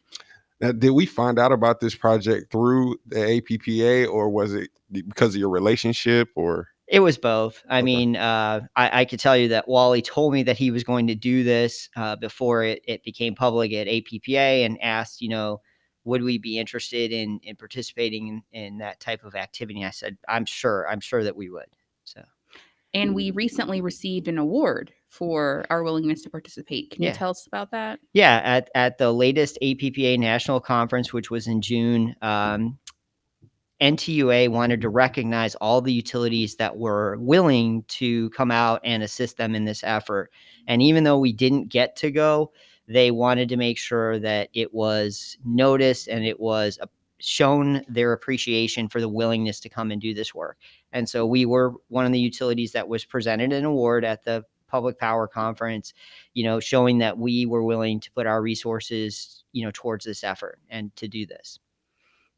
Now, 0.61 0.71
did 0.71 0.91
we 0.91 1.05
find 1.05 1.37
out 1.37 1.51
about 1.51 1.79
this 1.81 1.95
project 1.95 2.51
through 2.51 2.97
the 3.05 3.17
APPA 3.17 4.07
or 4.09 4.29
was 4.29 4.53
it 4.53 4.69
because 4.91 5.35
of 5.35 5.39
your 5.39 5.49
relationship 5.49 6.29
or? 6.35 6.69
It 6.87 6.99
was 6.99 7.17
both. 7.17 7.63
I 7.67 7.79
Okay. 7.79 7.83
mean, 7.83 8.15
uh, 8.15 8.61
I, 8.75 9.01
I 9.01 9.05
could 9.05 9.19
tell 9.19 9.35
you 9.35 9.47
that 9.49 9.67
Wally 9.67 10.01
told 10.03 10.33
me 10.33 10.43
that 10.43 10.55
he 10.57 10.69
was 10.71 10.83
going 10.83 11.07
to 11.07 11.15
do 11.15 11.43
this 11.43 11.89
uh, 11.95 12.15
before 12.15 12.63
it, 12.63 12.83
it 12.87 13.03
became 13.03 13.33
public 13.35 13.73
at 13.73 13.87
APPA 13.87 14.65
and 14.65 14.79
asked, 14.83 15.19
you 15.19 15.27
know, 15.29 15.61
would 16.05 16.23
we 16.23 16.37
be 16.37 16.57
interested 16.59 17.11
in 17.11 17.39
in 17.43 17.55
participating 17.57 18.27
in, 18.27 18.43
in 18.65 18.77
that 18.79 18.99
type 18.99 19.23
of 19.25 19.35
activity? 19.35 19.79
And 19.81 19.87
I 19.87 19.91
said, 19.91 20.17
I'm 20.29 20.45
sure. 20.45 20.87
I'm 20.89 21.01
sure 21.01 21.23
that 21.23 21.35
we 21.35 21.49
would. 21.49 21.67
So 22.05 22.21
And 22.93 23.13
we 23.13 23.31
recently 23.31 23.81
received 23.81 24.27
an 24.27 24.37
award 24.37 24.93
for 25.09 25.65
our 25.69 25.83
willingness 25.83 26.21
to 26.23 26.29
participate. 26.29 26.91
Can 26.91 27.03
Yeah. 27.03 27.09
you 27.09 27.15
tell 27.15 27.31
us 27.31 27.47
about 27.47 27.71
that? 27.71 27.99
yeah, 28.13 28.41
at 28.43 28.69
at 28.75 28.97
the 28.97 29.11
latest 29.11 29.57
APPA 29.61 30.17
national 30.19 30.59
conference, 30.61 31.11
which 31.11 31.29
was 31.31 31.47
in 31.47 31.61
June. 31.61 32.15
Um, 32.21 32.77
NTUA 33.81 34.49
wanted 34.49 34.79
to 34.81 34.89
recognize 34.89 35.53
all 35.55 35.81
the 35.81 35.91
utilities 35.91 36.55
that 36.55 36.77
were 36.77 37.17
willing 37.19 37.83
to 37.89 38.29
come 38.29 38.49
out 38.49 38.79
and 38.85 39.03
assist 39.03 39.35
them 39.35 39.53
in 39.53 39.65
this 39.65 39.83
effort. 39.83 40.31
And 40.67 40.81
even 40.81 41.03
though 41.03 41.19
we 41.19 41.33
didn't 41.33 41.67
get 41.67 41.97
to 41.97 42.09
go, 42.09 42.53
they 42.87 43.11
wanted 43.11 43.49
to 43.49 43.57
make 43.57 43.77
sure 43.77 44.19
that 44.19 44.49
it 44.53 44.73
was 44.73 45.37
noticed 45.43 46.07
and 46.07 46.25
it 46.25 46.39
was 46.39 46.77
shown 47.19 47.83
their 47.87 48.13
appreciation 48.13 48.87
for 48.89 48.99
the 48.99 49.09
willingness 49.09 49.59
to 49.61 49.69
come 49.69 49.89
and 49.91 50.01
do 50.01 50.13
this 50.13 50.35
work. 50.35 50.57
And 50.91 51.07
so 51.07 51.25
we 51.25 51.45
were 51.45 51.73
one 51.87 52.05
of 52.05 52.11
the 52.11 52.19
utilities 52.19 52.73
that 52.73 52.87
was 52.87 53.05
presented 53.05 53.53
an 53.53 53.65
award 53.65 54.03
at 54.05 54.23
the 54.23 54.43
Public 54.67 54.99
Power 54.99 55.27
Conference, 55.27 55.93
you 56.33 56.43
know, 56.43 56.59
showing 56.59 56.97
that 56.97 57.17
we 57.17 57.45
were 57.45 57.63
willing 57.63 57.99
to 58.01 58.11
put 58.11 58.27
our 58.27 58.41
resources, 58.41 59.43
you 59.53 59.63
know, 59.63 59.71
towards 59.73 60.05
this 60.05 60.23
effort 60.23 60.59
and 60.69 60.93
to 60.97 61.07
do 61.07 61.25
this. 61.25 61.59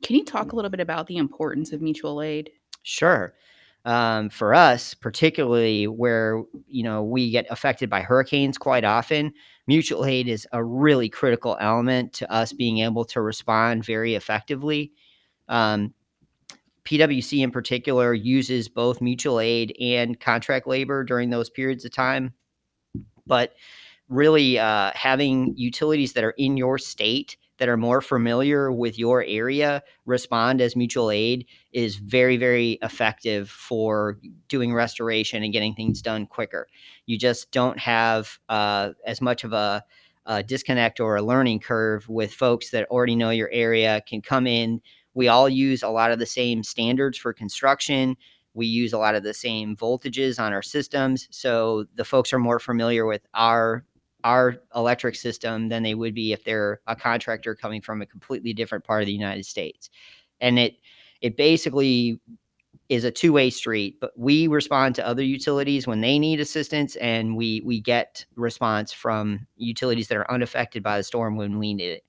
Can 0.03 0.15
you 0.15 0.23
talk 0.23 0.51
a 0.51 0.55
little 0.55 0.69
bit 0.69 0.79
about 0.79 1.07
the 1.07 1.17
importance 1.17 1.73
of 1.73 1.81
mutual 1.81 2.21
aid? 2.21 2.51
Sure. 2.83 3.33
um, 3.85 4.29
for 4.29 4.53
us, 4.53 4.93
particularly 4.93 5.87
where 5.87 6.43
you 6.67 6.83
know 6.83 7.01
we 7.03 7.31
get 7.31 7.47
affected 7.49 7.89
by 7.89 8.01
hurricanes 8.01 8.57
quite 8.57 8.83
often, 8.83 9.33
mutual 9.67 10.05
aid 10.05 10.27
is 10.27 10.47
a 10.51 10.63
really 10.63 11.09
critical 11.09 11.57
element 11.59 12.13
to 12.13 12.31
us 12.31 12.53
being 12.53 12.79
able 12.79 13.05
to 13.05 13.21
respond 13.21 13.85
very 13.85 14.15
effectively. 14.15 14.91
Um, 15.47 15.93
PwC 16.85 17.43
in 17.43 17.51
particular 17.51 18.13
uses 18.13 18.69
both 18.69 19.01
mutual 19.01 19.41
aid 19.41 19.75
and 19.79 20.19
contract 20.19 20.67
labor 20.67 21.03
during 21.03 21.29
those 21.29 21.49
periods 21.49 21.83
of 21.83 21.91
time, 21.91 22.33
but 23.25 23.53
really 24.07 24.57
uh, 24.57 24.91
having 24.95 25.53
utilities 25.57 26.13
that 26.13 26.23
are 26.23 26.33
in 26.37 26.55
your 26.55 26.77
state 26.77 27.35
that 27.57 27.69
are 27.69 27.77
more 27.77 28.01
familiar 28.01 28.71
with 28.71 28.97
your 28.99 29.23
area 29.23 29.81
respond 30.05 30.61
as 30.61 30.75
mutual 30.75 31.11
aid 31.11 31.45
is 31.71 31.95
very, 31.95 32.37
very 32.37 32.77
effective 32.81 33.49
for 33.49 34.19
doing 34.47 34.73
restoration 34.73 35.43
and 35.43 35.53
getting 35.53 35.73
things 35.73 36.01
done 36.01 36.25
quicker. 36.25 36.67
You 37.05 37.17
just 37.17 37.51
don't 37.51 37.79
have 37.79 38.39
uh, 38.49 38.91
as 39.05 39.21
much 39.21 39.43
of 39.43 39.53
a, 39.53 39.83
a 40.25 40.43
disconnect 40.43 40.99
or 40.99 41.15
a 41.15 41.21
learning 41.21 41.59
curve 41.59 42.07
with 42.09 42.33
folks 42.33 42.71
that 42.71 42.87
already 42.89 43.15
know 43.15 43.29
your 43.29 43.49
area, 43.51 44.01
can 44.07 44.21
come 44.21 44.47
in. 44.47 44.81
We 45.13 45.27
all 45.27 45.49
use 45.49 45.83
a 45.83 45.89
lot 45.89 46.11
of 46.11 46.19
the 46.19 46.25
same 46.25 46.63
standards 46.63 47.17
for 47.17 47.33
construction. 47.33 48.17
We 48.53 48.67
use 48.67 48.93
a 48.93 48.97
lot 48.97 49.15
of 49.15 49.23
the 49.23 49.33
same 49.33 49.75
voltages 49.75 50.39
on 50.39 50.53
our 50.53 50.61
systems. 50.61 51.27
So 51.31 51.85
the 51.95 52.05
folks 52.05 52.33
are 52.33 52.39
more 52.39 52.59
familiar 52.59 53.05
with 53.05 53.21
our 53.33 53.83
our 54.27 54.57
electric 54.75 55.15
system 55.15 55.69
than 55.69 55.83
they 55.83 55.95
would 55.95 56.13
be 56.13 56.33
if 56.33 56.43
they're 56.43 56.81
a 56.87 56.95
contractor 56.97 57.55
coming 57.55 57.81
from 57.81 58.01
a 58.01 58.05
completely 58.05 58.51
different 58.51 58.83
part 58.83 59.01
of 59.01 59.05
the 59.05 59.13
United 59.13 59.45
States. 59.45 59.89
And 60.41 60.59
it 60.59 60.75
it 61.21 61.37
basically 61.37 62.19
is 62.89 63.05
a 63.05 63.11
two-way 63.11 63.49
street, 63.49 63.99
but 64.01 64.11
we 64.17 64.47
respond 64.47 64.95
to 64.95 65.07
other 65.07 65.23
utilities 65.23 65.87
when 65.87 66.01
they 66.01 66.19
need 66.19 66.41
assistance 66.41 66.97
and 66.97 67.37
we 67.37 67.61
we 67.65 67.79
get 67.79 68.25
response 68.35 68.91
from 68.91 69.47
utilities 69.55 70.09
that 70.09 70.17
are 70.17 70.29
unaffected 70.29 70.83
by 70.83 70.97
the 70.97 71.03
storm 71.03 71.37
when 71.37 71.57
we 71.57 71.73
need 71.73 71.89
it. 71.89 72.03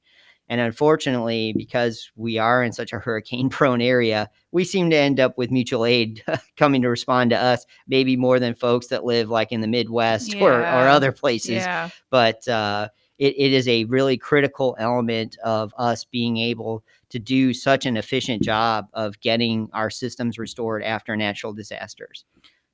And 0.48 0.60
unfortunately, 0.60 1.52
because 1.56 2.10
we 2.16 2.38
are 2.38 2.62
in 2.62 2.72
such 2.72 2.92
a 2.92 2.98
hurricane 3.00 3.48
prone 3.48 3.80
area, 3.80 4.30
we 4.52 4.64
seem 4.64 4.90
to 4.90 4.96
end 4.96 5.20
up 5.20 5.36
with 5.36 5.50
mutual 5.50 5.84
aid 5.84 6.22
coming 6.56 6.82
to 6.82 6.88
respond 6.88 7.30
to 7.30 7.36
us, 7.36 7.66
maybe 7.86 8.16
more 8.16 8.38
than 8.38 8.54
folks 8.54 8.88
that 8.88 9.04
live 9.04 9.28
like 9.28 9.52
in 9.52 9.60
the 9.60 9.66
Midwest 9.66 10.34
or, 10.36 10.60
or 10.60 10.88
other 10.88 11.12
places. 11.12 11.56
Yeah. 11.56 11.90
But 12.10 12.46
uh, 12.48 12.88
it, 13.18 13.34
it 13.36 13.52
is 13.52 13.68
a 13.68 13.84
really 13.84 14.16
critical 14.16 14.76
element 14.78 15.36
of 15.44 15.74
us 15.76 16.04
being 16.04 16.36
able 16.36 16.84
to 17.10 17.18
do 17.18 17.52
such 17.52 17.86
an 17.86 17.96
efficient 17.96 18.42
job 18.42 18.86
of 18.92 19.20
getting 19.20 19.68
our 19.72 19.90
systems 19.90 20.38
restored 20.38 20.82
after 20.82 21.16
natural 21.16 21.52
disasters. 21.52 22.24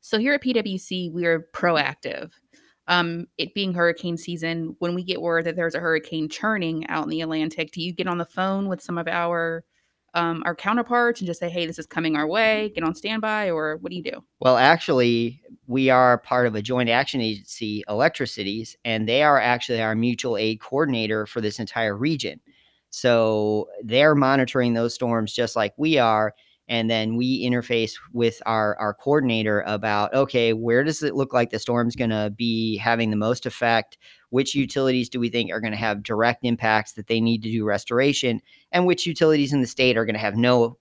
So 0.01 0.19
here 0.19 0.35
at 0.35 0.43
PwC, 0.43 1.11
we 1.13 1.25
are 1.25 1.49
proactive. 1.55 2.33
Um, 2.87 3.27
it 3.39 3.55
being 3.55 3.73
hurricane 3.73 4.17
season, 4.19 4.77
when 4.79 4.95
we 4.95 5.03
get 5.03 5.23
word 5.23 5.45
that 5.47 5.57
there's 5.57 5.75
a 5.75 5.81
hurricane 5.81 6.29
churning 6.29 6.87
out 6.89 7.05
in 7.05 7.11
the 7.11 7.23
Atlantic, 7.23 7.73
do 7.73 7.83
you 7.83 7.93
get 7.93 8.07
on 8.07 8.19
the 8.19 8.27
phone 8.27 8.69
with 8.69 8.83
some 8.83 8.99
of 8.99 9.09
our 9.09 9.65
um, 10.15 10.45
our 10.47 10.55
counterparts 10.55 11.21
and 11.21 11.27
just 11.27 11.41
say, 11.41 11.49
"Hey, 11.51 11.67
this 11.67 11.79
is 11.79 11.87
coming 11.87 12.17
our 12.17 12.27
way. 12.27 12.71
Get 12.75 12.85
on 12.85 12.95
standby," 12.95 13.51
or 13.51 13.79
what 13.79 13.91
do 13.91 13.97
you 13.97 14.03
do? 14.03 14.25
Well, 14.41 14.57
actually, 14.57 15.43
we 15.67 15.91
are 15.91 16.19
part 16.19 16.47
of 16.47 16.55
a 16.55 16.63
joint 16.63 16.89
action 16.89 17.21
agency, 17.21 17.83
Electricities, 17.89 18.77
and 18.85 19.09
they 19.09 19.23
are 19.23 19.41
actually 19.41 19.83
our 19.83 19.95
mutual 19.95 20.37
aid 20.37 20.61
coordinator 20.61 21.27
for 21.27 21.41
this 21.41 21.59
entire 21.59 21.97
region. 21.97 22.41
So 22.91 23.69
they're 23.83 24.15
monitoring 24.15 24.75
those 24.75 24.95
storms 24.95 25.33
just 25.33 25.57
like 25.57 25.75
we 25.77 25.99
are. 25.99 26.33
And 26.67 26.89
then 26.89 27.17
we 27.17 27.45
interface 27.45 27.93
with 28.13 28.41
our, 28.47 28.77
our 28.79 28.95
coordinator 28.95 29.63
about 29.67 30.15
okay, 30.15 30.53
where 30.53 30.83
does 30.83 31.03
it 31.03 31.15
look 31.15 31.33
like 31.33 31.51
the 31.51 31.59
storm's 31.59 31.97
going 31.97 32.11
to 32.11 32.33
be 32.35 32.79
having 32.79 33.11
the 33.11 33.17
most 33.17 33.45
effect? 33.45 33.99
Which 34.31 34.55
utilities 34.55 35.09
do 35.09 35.21
we 35.21 35.29
think 35.29 35.53
are 35.53 35.61
going 35.61 35.73
to 35.73 35.79
have 35.79 36.03
direct 36.03 36.45
impacts 36.45 36.93
that 36.93 37.07
they 37.07 37.21
need 37.21 37.43
to 37.43 37.51
do 37.51 37.65
restoration? 37.65 38.41
And 38.73 38.87
which 38.87 39.07
utilities 39.07 39.53
in 39.53 39.61
the 39.61 39.67
state 39.67 39.97
are 39.97 40.07
going 40.07 40.15
to 40.15 40.21
have 40.21 40.37
no 40.37 40.79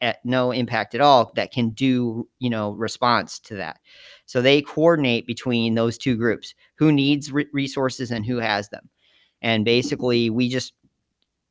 at 0.00 0.24
no 0.24 0.52
impact 0.52 0.94
at 0.94 1.00
all 1.00 1.32
that 1.34 1.52
can 1.52 1.70
do 1.70 2.28
you 2.38 2.48
know 2.50 2.70
response 2.72 3.38
to 3.38 3.56
that 3.56 3.78
so 4.26 4.40
they 4.40 4.62
coordinate 4.62 5.26
between 5.26 5.74
those 5.74 5.98
two 5.98 6.16
groups 6.16 6.54
who 6.76 6.92
needs 6.92 7.32
re- 7.32 7.48
resources 7.52 8.10
and 8.10 8.24
who 8.24 8.36
has 8.36 8.68
them 8.68 8.88
and 9.42 9.64
basically 9.64 10.30
we 10.30 10.48
just 10.48 10.72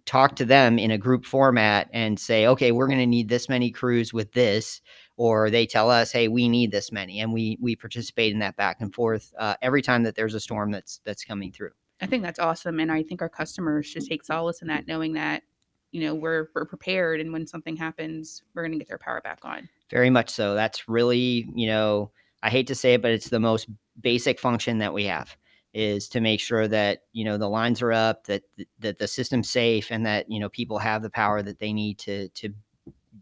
talk 0.07 0.35
to 0.35 0.45
them 0.45 0.79
in 0.79 0.89
a 0.89 0.97
group 0.97 1.25
format 1.25 1.87
and 1.93 2.19
say 2.19 2.47
okay 2.47 2.71
we're 2.71 2.87
going 2.87 2.97
to 2.97 3.05
need 3.05 3.29
this 3.29 3.47
many 3.47 3.69
crews 3.69 4.13
with 4.13 4.31
this 4.31 4.81
or 5.17 5.51
they 5.51 5.67
tell 5.67 5.91
us 5.91 6.11
hey 6.11 6.27
we 6.27 6.49
need 6.49 6.71
this 6.71 6.91
many 6.91 7.19
and 7.19 7.31
we 7.31 7.57
we 7.61 7.75
participate 7.75 8.33
in 8.33 8.39
that 8.39 8.55
back 8.55 8.77
and 8.79 8.95
forth 8.95 9.33
uh, 9.37 9.55
every 9.61 9.81
time 9.81 10.03
that 10.03 10.15
there's 10.15 10.33
a 10.33 10.39
storm 10.39 10.71
that's 10.71 11.01
that's 11.05 11.23
coming 11.23 11.51
through 11.51 11.71
I 12.01 12.05
think 12.05 12.23
that's 12.23 12.39
awesome, 12.39 12.79
and 12.79 12.91
I 12.91 13.03
think 13.03 13.21
our 13.21 13.29
customers 13.29 13.85
should 13.85 14.05
take 14.05 14.23
solace 14.23 14.61
in 14.61 14.67
that, 14.67 14.87
knowing 14.87 15.13
that 15.13 15.43
you 15.91 16.01
know 16.01 16.13
we're 16.13 16.49
we're 16.53 16.65
prepared, 16.65 17.19
and 17.19 17.33
when 17.33 17.47
something 17.47 17.75
happens, 17.75 18.43
we're 18.53 18.63
going 18.63 18.73
to 18.73 18.77
get 18.77 18.87
their 18.87 18.99
power 18.99 19.21
back 19.21 19.39
on. 19.43 19.67
Very 19.89 20.09
much 20.09 20.29
so. 20.29 20.53
That's 20.53 20.87
really, 20.87 21.49
you 21.55 21.67
know, 21.67 22.11
I 22.43 22.49
hate 22.49 22.67
to 22.67 22.75
say 22.75 22.95
it, 22.95 23.01
but 23.01 23.11
it's 23.11 23.29
the 23.29 23.39
most 23.39 23.67
basic 23.99 24.39
function 24.39 24.77
that 24.79 24.93
we 24.93 25.05
have 25.05 25.35
is 25.77 26.09
to 26.09 26.19
make 26.19 26.39
sure 26.39 26.67
that, 26.67 27.03
you 27.13 27.23
know, 27.23 27.37
the 27.37 27.49
lines 27.49 27.81
are 27.81 27.93
up, 27.93 28.25
that 28.25 28.43
that 28.79 28.97
the 28.97 29.07
system's 29.07 29.49
safe 29.49 29.91
and 29.91 30.05
that, 30.05 30.29
you 30.29 30.39
know, 30.39 30.49
people 30.49 30.79
have 30.79 31.03
the 31.03 31.09
power 31.09 31.41
that 31.43 31.59
they 31.59 31.71
need 31.71 31.99
to 31.99 32.29
to 32.29 32.53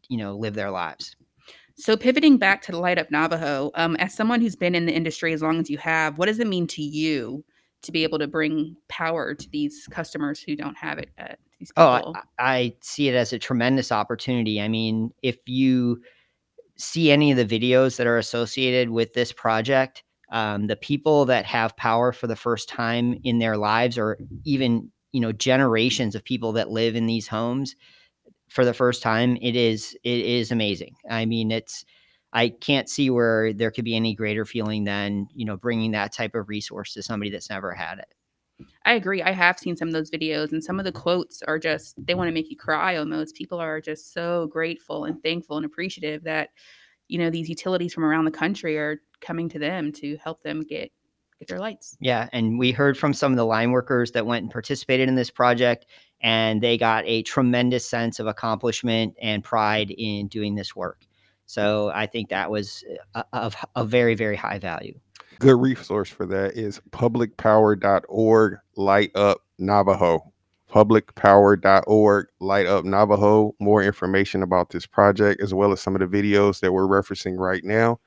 you 0.09 0.17
know, 0.17 0.35
live 0.35 0.53
their 0.53 0.71
lives. 0.71 1.15
So 1.75 1.97
pivoting 1.97 2.37
back 2.37 2.61
to 2.63 2.71
the 2.71 2.79
light 2.79 2.97
up 2.97 3.11
Navajo, 3.11 3.71
um, 3.75 3.95
as 3.97 4.13
someone 4.13 4.39
who's 4.39 4.55
been 4.55 4.75
in 4.75 4.85
the 4.85 4.93
industry 4.93 5.33
as 5.33 5.41
long 5.41 5.59
as 5.59 5.69
you 5.69 5.77
have, 5.77 6.17
what 6.17 6.27
does 6.27 6.39
it 6.39 6.47
mean 6.47 6.67
to 6.67 6.81
you 6.81 7.43
to 7.81 7.91
be 7.91 8.03
able 8.03 8.17
to 8.19 8.27
bring 8.27 8.77
power 8.87 9.35
to 9.35 9.49
these 9.49 9.87
customers 9.91 10.39
who 10.41 10.55
don't 10.55 10.77
have 10.77 10.97
it? 10.97 11.09
Uh, 11.19 11.35
these 11.59 11.71
Oh. 11.75 12.13
I, 12.15 12.21
I 12.39 12.75
see 12.79 13.09
it 13.09 13.15
as 13.15 13.33
a 13.33 13.39
tremendous 13.39 13.91
opportunity. 13.91 14.61
I 14.61 14.69
mean, 14.69 15.11
if 15.21 15.37
you 15.45 16.01
see 16.77 17.11
any 17.11 17.31
of 17.31 17.37
the 17.37 17.59
videos 17.59 17.97
that 17.97 18.07
are 18.07 18.17
associated 18.17 18.89
with 18.89 19.13
this 19.13 19.33
project, 19.33 20.03
um, 20.31 20.67
the 20.67 20.75
people 20.75 21.25
that 21.25 21.45
have 21.45 21.77
power 21.77 22.11
for 22.11 22.27
the 22.27 22.35
first 22.35 22.69
time 22.69 23.19
in 23.23 23.39
their 23.39 23.57
lives, 23.57 23.97
or 23.97 24.17
even 24.43 24.91
you 25.11 25.21
know 25.21 25.31
generations 25.31 26.15
of 26.15 26.23
people 26.23 26.53
that 26.53 26.69
live 26.69 26.95
in 26.95 27.05
these 27.05 27.27
homes 27.27 27.75
for 28.49 28.65
the 28.65 28.73
first 28.73 29.01
time, 29.01 29.37
it 29.41 29.55
is 29.55 29.97
it 30.03 30.25
is 30.25 30.51
amazing. 30.51 30.95
I 31.09 31.25
mean, 31.25 31.51
it's 31.51 31.85
I 32.33 32.49
can't 32.49 32.89
see 32.89 33.09
where 33.09 33.53
there 33.53 33.71
could 33.71 33.85
be 33.85 33.95
any 33.95 34.13
greater 34.15 34.45
feeling 34.45 34.83
than 34.83 35.27
you 35.33 35.45
know 35.45 35.57
bringing 35.57 35.91
that 35.91 36.13
type 36.13 36.35
of 36.35 36.49
resource 36.49 36.93
to 36.93 37.03
somebody 37.03 37.31
that's 37.31 37.49
never 37.49 37.73
had 37.73 37.99
it. 37.99 38.13
I 38.85 38.93
agree. 38.93 39.21
I 39.21 39.31
have 39.31 39.59
seen 39.59 39.75
some 39.75 39.87
of 39.87 39.93
those 39.93 40.11
videos, 40.11 40.51
and 40.51 40.63
some 40.63 40.79
of 40.79 40.85
the 40.85 40.91
quotes 40.91 41.41
are 41.43 41.59
just, 41.59 41.95
they 42.05 42.13
want 42.13 42.29
to 42.29 42.33
make 42.33 42.49
you 42.49 42.55
cry 42.55 42.95
almost. 42.95 43.35
People 43.35 43.59
are 43.59 43.81
just 43.81 44.13
so 44.13 44.47
grateful 44.47 45.05
and 45.05 45.21
thankful 45.21 45.57
and 45.57 45.65
appreciative 45.65 46.23
that, 46.23 46.49
you 47.07 47.17
know, 47.19 47.29
these 47.29 47.49
utilities 47.49 47.93
from 47.93 48.03
around 48.03 48.25
the 48.25 48.31
country 48.31 48.77
are 48.77 49.01
coming 49.21 49.49
to 49.49 49.59
them 49.59 49.91
to 49.93 50.17
help 50.17 50.41
them 50.41 50.61
get 50.61 50.91
get 51.39 51.47
their 51.47 51.59
lights. 51.59 51.97
Yeah, 51.99 52.29
and 52.31 52.57
we 52.57 52.71
heard 52.71 52.97
from 52.97 53.13
some 53.13 53.31
of 53.31 53.37
the 53.37 53.45
line 53.45 53.71
workers 53.71 54.11
that 54.11 54.25
went 54.25 54.43
and 54.43 54.51
participated 54.51 55.09
in 55.09 55.15
this 55.15 55.29
project, 55.29 55.85
and 56.21 56.61
they 56.61 56.77
got 56.77 57.03
a 57.05 57.23
tremendous 57.23 57.87
sense 57.87 58.19
of 58.19 58.27
accomplishment 58.27 59.15
and 59.21 59.43
pride 59.43 59.91
in 59.91 60.27
doing 60.27 60.55
this 60.55 60.75
work. 60.75 61.05
So 61.45 61.91
I 61.93 62.07
think 62.07 62.29
that 62.29 62.49
was 62.49 62.83
uh, 63.13 63.23
of 63.33 63.55
a 63.75 63.85
very, 63.85 64.15
very 64.15 64.35
high 64.35 64.59
value. 64.59 64.99
Good 65.39 65.59
resource 65.59 66.09
for 66.09 66.25
that 66.27 66.53
is 66.53 66.79
publicpower.org 66.91 68.57
light 68.77 69.11
up 69.15 69.41
Navajo. 69.59 70.31
Publicpower.org 70.75 72.27
light 72.41 72.65
up 72.65 72.83
Navajo. 72.83 73.55
More 73.59 73.81
information 73.81 74.43
about 74.43 74.69
this 74.71 74.85
project 74.85 75.41
as 75.41 75.53
well 75.53 75.71
as 75.71 75.79
some 75.81 75.95
of 75.95 76.01
the 76.01 76.17
videos 76.17 76.59
that 76.59 76.73
we're 76.73 76.83
referencing 76.87 77.37
right 77.37 77.63
now. 77.63 77.99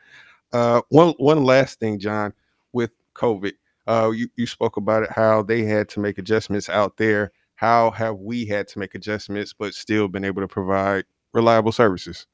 Uh, 0.52 0.82
one 0.90 1.14
one 1.18 1.44
last 1.44 1.80
thing, 1.80 1.98
John, 1.98 2.32
with 2.74 2.90
COVID, 3.14 3.52
uh, 3.86 4.10
you 4.14 4.28
you 4.36 4.46
spoke 4.46 4.76
about 4.76 5.02
it 5.04 5.10
how 5.10 5.42
they 5.42 5.62
had 5.64 5.88
to 5.90 6.00
make 6.00 6.18
adjustments 6.18 6.68
out 6.68 6.98
there. 6.98 7.32
How 7.54 7.90
have 7.92 8.16
we 8.18 8.44
had 8.46 8.68
to 8.68 8.78
make 8.78 8.94
adjustments 8.94 9.54
but 9.58 9.74
still 9.74 10.06
been 10.06 10.24
able 10.24 10.42
to 10.42 10.48
provide 10.48 11.04
reliable 11.32 11.72
services? 11.72 12.26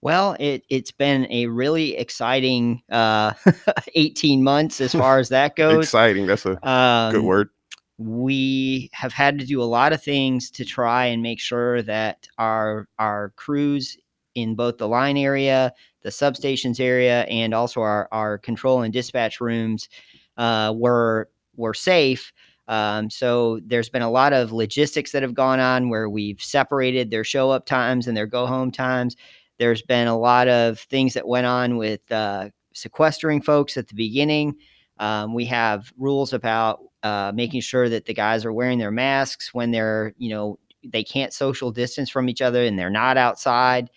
Well, 0.00 0.36
it 0.40 0.64
it's 0.68 0.90
been 0.92 1.26
a 1.30 1.46
really 1.46 1.96
exciting 1.96 2.82
uh, 2.90 3.34
18 3.94 4.42
months 4.42 4.80
as 4.80 4.92
far 4.92 5.18
as 5.18 5.28
that 5.30 5.56
goes. 5.56 5.84
Exciting. 5.84 6.26
That's 6.26 6.46
a 6.46 6.68
Um, 6.68 7.12
good 7.12 7.24
word. 7.24 7.50
We 7.98 8.90
have 8.92 9.12
had 9.12 9.38
to 9.38 9.46
do 9.46 9.62
a 9.62 9.64
lot 9.64 9.92
of 9.92 10.02
things 10.02 10.50
to 10.50 10.64
try 10.64 11.06
and 11.06 11.22
make 11.22 11.40
sure 11.40 11.82
that 11.82 12.26
our 12.38 12.88
our 12.98 13.32
crews 13.36 13.96
in 14.34 14.56
both 14.56 14.78
the 14.78 14.88
line 14.88 15.16
area, 15.16 15.72
the 16.02 16.10
substations 16.10 16.80
area, 16.80 17.22
and 17.24 17.54
also 17.54 17.80
our 17.80 18.08
our 18.10 18.38
control 18.38 18.82
and 18.82 18.92
dispatch 18.92 19.40
rooms 19.40 19.88
uh, 20.36 20.72
were 20.76 21.28
were 21.56 21.74
safe. 21.74 22.32
Um, 22.66 23.10
so 23.10 23.60
there's 23.64 23.90
been 23.90 24.02
a 24.02 24.10
lot 24.10 24.32
of 24.32 24.52
logistics 24.52 25.12
that 25.12 25.22
have 25.22 25.34
gone 25.34 25.60
on 25.60 25.90
where 25.90 26.08
we've 26.08 26.40
separated 26.40 27.10
their 27.10 27.24
show 27.24 27.50
up 27.50 27.66
times 27.66 28.06
and 28.06 28.16
their 28.16 28.26
go 28.26 28.46
home 28.46 28.70
times. 28.70 29.16
There's 29.58 29.82
been 29.82 30.08
a 30.08 30.18
lot 30.18 30.48
of 30.48 30.80
things 30.80 31.14
that 31.14 31.28
went 31.28 31.46
on 31.46 31.76
with 31.76 32.10
uh, 32.10 32.48
sequestering 32.72 33.42
folks 33.42 33.76
at 33.76 33.88
the 33.88 33.94
beginning. 33.94 34.56
Um, 34.98 35.34
we 35.34 35.44
have 35.46 35.92
rules 35.98 36.32
about 36.32 36.80
uh, 37.04 37.30
making 37.34 37.60
sure 37.60 37.88
that 37.88 38.06
the 38.06 38.14
guys 38.14 38.44
are 38.44 38.52
wearing 38.52 38.78
their 38.78 38.90
masks 38.90 39.54
when 39.54 39.70
they're, 39.70 40.14
you 40.18 40.30
know, 40.30 40.58
they 40.82 41.04
can't 41.04 41.32
social 41.32 41.70
distance 41.70 42.10
from 42.10 42.28
each 42.28 42.42
other 42.42 42.64
and 42.64 42.78
they're 42.78 42.90
not 42.90 43.16
outside. 43.18 43.90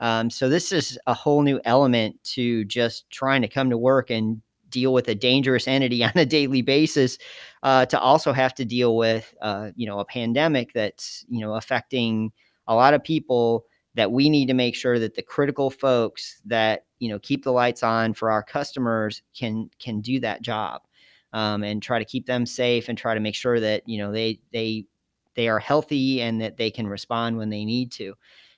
Um, 0.00 0.30
so 0.30 0.48
this 0.48 0.72
is 0.72 0.98
a 1.06 1.14
whole 1.14 1.42
new 1.42 1.60
element 1.64 2.22
to 2.24 2.64
just 2.64 3.10
trying 3.10 3.42
to 3.42 3.48
come 3.48 3.70
to 3.70 3.78
work 3.78 4.10
and 4.10 4.42
deal 4.70 4.92
with 4.92 5.08
a 5.08 5.14
dangerous 5.14 5.68
entity 5.68 6.02
on 6.04 6.12
a 6.16 6.26
daily 6.26 6.62
basis. 6.62 7.18
Uh, 7.62 7.86
to 7.86 8.00
also 8.00 8.32
have 8.32 8.54
to 8.54 8.64
deal 8.64 8.96
with, 8.96 9.34
uh, 9.42 9.70
you 9.76 9.86
know, 9.86 10.00
a 10.00 10.04
pandemic 10.04 10.72
that's 10.72 11.24
you 11.28 11.40
know 11.40 11.54
affecting 11.54 12.32
a 12.66 12.74
lot 12.74 12.94
of 12.94 13.02
people. 13.04 13.64
That 13.94 14.10
we 14.10 14.30
need 14.30 14.46
to 14.46 14.54
make 14.54 14.74
sure 14.74 14.98
that 14.98 15.16
the 15.16 15.22
critical 15.22 15.70
folks 15.70 16.40
that 16.46 16.86
you 16.98 17.10
know 17.10 17.18
keep 17.18 17.44
the 17.44 17.52
lights 17.52 17.82
on 17.82 18.14
for 18.14 18.30
our 18.30 18.42
customers 18.42 19.22
can 19.36 19.68
can 19.78 20.00
do 20.00 20.18
that 20.20 20.42
job. 20.42 20.82
Um, 21.32 21.64
and 21.64 21.82
try 21.82 21.98
to 21.98 22.04
keep 22.04 22.26
them 22.26 22.44
safe 22.44 22.88
and 22.88 22.98
try 22.98 23.14
to 23.14 23.20
make 23.20 23.34
sure 23.34 23.58
that 23.60 23.88
you 23.88 23.98
know 23.98 24.12
they 24.12 24.38
they 24.52 24.84
they 25.34 25.48
are 25.48 25.58
healthy 25.58 26.20
and 26.20 26.40
that 26.42 26.58
they 26.58 26.70
can 26.70 26.86
respond 26.86 27.38
when 27.38 27.50
they 27.50 27.64
need 27.64 27.90
to. 27.92 28.14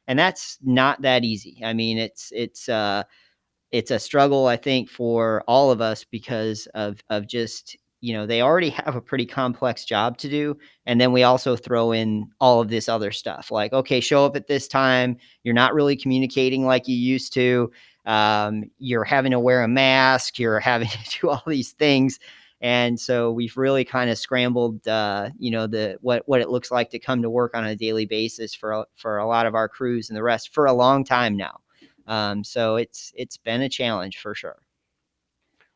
And 0.08 0.18
that's 0.18 0.58
not 0.62 1.02
that 1.02 1.24
easy. 1.24 1.60
I 1.64 1.72
mean 1.72 1.98
it's 1.98 2.32
it's 2.34 2.68
uh 2.68 3.04
it's 3.72 3.90
a 3.90 3.98
struggle 3.98 4.46
i 4.46 4.56
think 4.56 4.88
for 4.88 5.42
all 5.48 5.70
of 5.70 5.80
us 5.80 6.04
because 6.04 6.66
of 6.74 7.02
of 7.10 7.26
just 7.26 7.76
you 8.00 8.12
know 8.12 8.26
they 8.26 8.40
already 8.40 8.70
have 8.84 8.94
a 8.96 9.00
pretty 9.00 9.26
complex 9.26 9.84
job 9.84 10.16
to 10.18 10.28
do 10.28 10.56
and 10.86 11.00
then 11.00 11.12
we 11.12 11.22
also 11.22 11.56
throw 11.56 11.92
in 11.92 12.26
all 12.40 12.60
of 12.60 12.68
this 12.68 12.88
other 12.88 13.10
stuff 13.10 13.50
like 13.50 13.72
okay 13.72 14.00
show 14.00 14.24
up 14.24 14.36
at 14.36 14.46
this 14.46 14.68
time. 14.68 15.16
You're 15.42 15.54
not 15.54 15.74
really 15.74 15.96
communicating 15.96 16.64
like 16.66 16.88
you 16.88 16.96
used 16.96 17.32
to. 17.34 17.70
Um, 18.06 18.64
you're 18.78 19.04
having 19.04 19.32
to 19.32 19.40
wear 19.40 19.62
a 19.62 19.68
mask. 19.68 20.38
You're 20.38 20.60
having 20.72 20.88
to 20.88 21.20
do 21.20 21.30
all 21.30 21.42
these 21.46 21.72
things 21.72 22.18
and 22.64 22.98
so 22.98 23.30
we've 23.30 23.58
really 23.58 23.84
kind 23.84 24.08
of 24.08 24.16
scrambled 24.16 24.88
uh, 24.88 25.28
you 25.38 25.50
know 25.50 25.66
the 25.66 25.98
what 26.00 26.22
what 26.26 26.40
it 26.40 26.48
looks 26.48 26.70
like 26.70 26.90
to 26.90 26.98
come 26.98 27.22
to 27.22 27.28
work 27.30 27.54
on 27.54 27.64
a 27.66 27.76
daily 27.76 28.06
basis 28.06 28.54
for 28.54 28.86
for 28.96 29.18
a 29.18 29.26
lot 29.26 29.46
of 29.46 29.54
our 29.54 29.68
crews 29.68 30.08
and 30.08 30.16
the 30.16 30.22
rest 30.22 30.52
for 30.52 30.64
a 30.66 30.72
long 30.72 31.04
time 31.04 31.36
now 31.36 31.60
um, 32.06 32.42
so 32.42 32.76
it's 32.76 33.12
it's 33.16 33.36
been 33.36 33.62
a 33.62 33.68
challenge 33.68 34.18
for 34.18 34.34
sure 34.34 34.62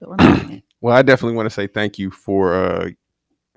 But 0.00 0.08
we're 0.08 0.16
making 0.16 0.50
it. 0.50 0.64
Well, 0.80 0.96
I 0.96 1.02
definitely 1.02 1.36
want 1.36 1.46
to 1.46 1.54
say 1.54 1.66
thank 1.66 1.98
you 1.98 2.10
for 2.10 2.54
uh, 2.54 2.90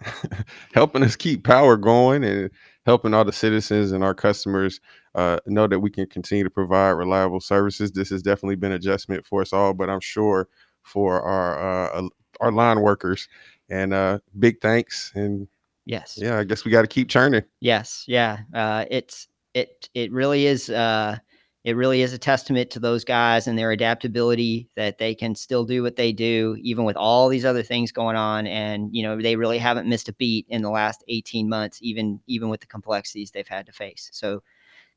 helping 0.73 1.03
us 1.03 1.15
keep 1.15 1.43
power 1.43 1.77
going 1.77 2.23
and 2.23 2.49
helping 2.85 3.13
all 3.13 3.23
the 3.23 3.31
citizens 3.31 3.91
and 3.91 4.03
our 4.03 4.15
customers 4.15 4.81
uh, 5.15 5.37
know 5.45 5.67
that 5.67 5.79
we 5.79 5.89
can 5.91 6.07
continue 6.07 6.43
to 6.43 6.49
provide 6.49 6.91
reliable 6.91 7.39
services. 7.39 7.91
This 7.91 8.09
has 8.09 8.23
definitely 8.23 8.55
been 8.55 8.71
adjustment 8.71 9.25
for 9.25 9.41
us 9.41 9.53
all, 9.53 9.73
but 9.73 9.89
I'm 9.89 9.99
sure 9.99 10.47
for 10.83 11.21
our 11.21 11.93
uh, 11.95 12.09
our 12.41 12.51
line 12.51 12.81
workers. 12.81 13.29
And 13.69 13.93
uh, 13.93 14.19
big 14.37 14.59
thanks. 14.59 15.13
And 15.15 15.47
yes 15.85 16.17
yeah, 16.21 16.37
I 16.37 16.43
guess 16.43 16.65
we 16.65 16.71
got 16.71 16.81
to 16.81 16.87
keep 16.87 17.09
churning. 17.09 17.43
Yes, 17.59 18.03
yeah. 18.07 18.39
Uh, 18.53 18.85
it's 18.91 19.27
it 19.53 19.89
it 19.93 20.11
really 20.11 20.45
is 20.45 20.69
uh, 20.69 21.17
it 21.63 21.75
really 21.75 22.01
is 22.01 22.13
a 22.13 22.17
testament 22.17 22.69
to 22.71 22.79
those 22.79 23.03
guys 23.03 23.47
and 23.47 23.57
their 23.57 23.71
adaptability 23.71 24.69
that 24.75 24.97
they 24.97 25.13
can 25.13 25.35
still 25.35 25.63
do 25.63 25.83
what 25.83 25.95
they 25.95 26.11
do 26.11 26.57
even 26.59 26.85
with 26.85 26.97
all 26.97 27.29
these 27.29 27.45
other 27.45 27.63
things 27.63 27.91
going 27.91 28.15
on. 28.15 28.47
And 28.47 28.89
you 28.95 29.03
know 29.03 29.21
they 29.21 29.35
really 29.35 29.57
haven't 29.57 29.87
missed 29.87 30.09
a 30.09 30.13
beat 30.13 30.45
in 30.49 30.61
the 30.61 30.69
last 30.69 31.03
eighteen 31.07 31.47
months, 31.47 31.79
even 31.81 32.19
even 32.27 32.49
with 32.49 32.61
the 32.61 32.67
complexities 32.67 33.31
they've 33.31 33.47
had 33.47 33.65
to 33.67 33.71
face. 33.71 34.09
So 34.11 34.43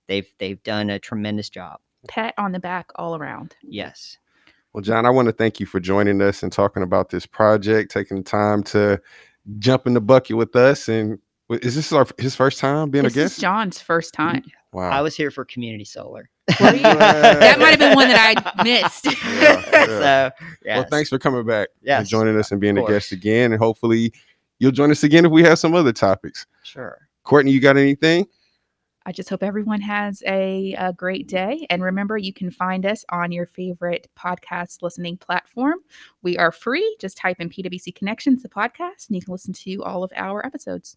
they've 0.08 0.28
they've 0.38 0.62
done 0.62 0.90
a 0.90 0.98
tremendous 0.98 1.50
job. 1.50 1.80
Pat 2.08 2.34
on 2.36 2.52
the 2.52 2.60
back 2.60 2.90
all 2.96 3.16
around. 3.16 3.56
Yes. 3.62 4.18
Well, 4.74 4.82
John, 4.82 5.06
I 5.06 5.10
want 5.10 5.26
to 5.26 5.32
thank 5.32 5.60
you 5.60 5.66
for 5.66 5.78
joining 5.78 6.20
us 6.20 6.42
and 6.42 6.50
talking 6.50 6.82
about 6.82 7.10
this 7.10 7.26
project, 7.26 7.92
taking 7.92 8.16
the 8.18 8.22
time 8.24 8.64
to 8.64 9.00
jump 9.60 9.86
in 9.86 9.94
the 9.94 10.00
bucket 10.00 10.36
with 10.36 10.56
us. 10.56 10.88
And 10.88 11.20
is 11.48 11.76
this 11.76 11.92
our, 11.92 12.04
his 12.18 12.34
first 12.34 12.58
time 12.58 12.90
being 12.90 13.04
This 13.04 13.12
a 13.12 13.16
guest? 13.16 13.36
is 13.36 13.40
John's 13.40 13.80
first 13.80 14.12
time. 14.12 14.42
wow. 14.72 14.90
I 14.90 15.00
was 15.00 15.14
here 15.14 15.30
for 15.30 15.44
community 15.44 15.84
solar. 15.84 16.28
Were 16.60 16.72
that 16.72 17.58
might 17.60 17.70
have 17.70 17.78
been 17.78 17.94
one 17.94 18.08
that 18.08 18.36
I 18.56 18.64
missed. 18.64 19.04
Yeah, 19.06 19.12
yeah. 19.72 19.86
so 19.86 20.44
yes. 20.64 20.76
Well, 20.78 20.86
thanks 20.90 21.08
for 21.08 21.18
coming 21.20 21.46
back 21.46 21.68
and 21.86 22.06
joining 22.06 22.36
us 22.36 22.50
and 22.50 22.60
being 22.60 22.76
a 22.76 22.84
guest 22.84 23.12
again. 23.12 23.52
And 23.52 23.62
hopefully 23.62 24.12
you'll 24.58 24.72
join 24.72 24.90
us 24.90 25.04
again 25.04 25.24
if 25.24 25.30
we 25.30 25.44
have 25.44 25.58
some 25.58 25.74
other 25.74 25.92
topics. 25.92 26.46
Sure. 26.64 26.98
Courtney, 27.22 27.52
you 27.52 27.60
got 27.60 27.76
anything? 27.76 28.26
I 29.06 29.12
just 29.12 29.28
hope 29.28 29.42
everyone 29.42 29.82
has 29.82 30.22
a, 30.26 30.74
a 30.78 30.92
great 30.92 31.28
day. 31.28 31.66
And 31.68 31.82
remember, 31.82 32.16
you 32.16 32.32
can 32.32 32.50
find 32.50 32.86
us 32.86 33.04
on 33.10 33.32
your 33.32 33.46
favorite 33.46 34.08
podcast 34.18 34.80
listening 34.80 35.18
platform. 35.18 35.80
We 36.22 36.38
are 36.38 36.50
free. 36.50 36.96
Just 37.00 37.18
type 37.18 37.38
in 37.38 37.50
PWC 37.50 37.94
Connections, 37.94 38.42
the 38.42 38.48
podcast, 38.48 39.08
and 39.08 39.16
you 39.16 39.20
can 39.20 39.32
listen 39.32 39.52
to 39.52 39.82
all 39.82 40.04
of 40.04 40.12
our 40.16 40.44
episodes. 40.46 40.96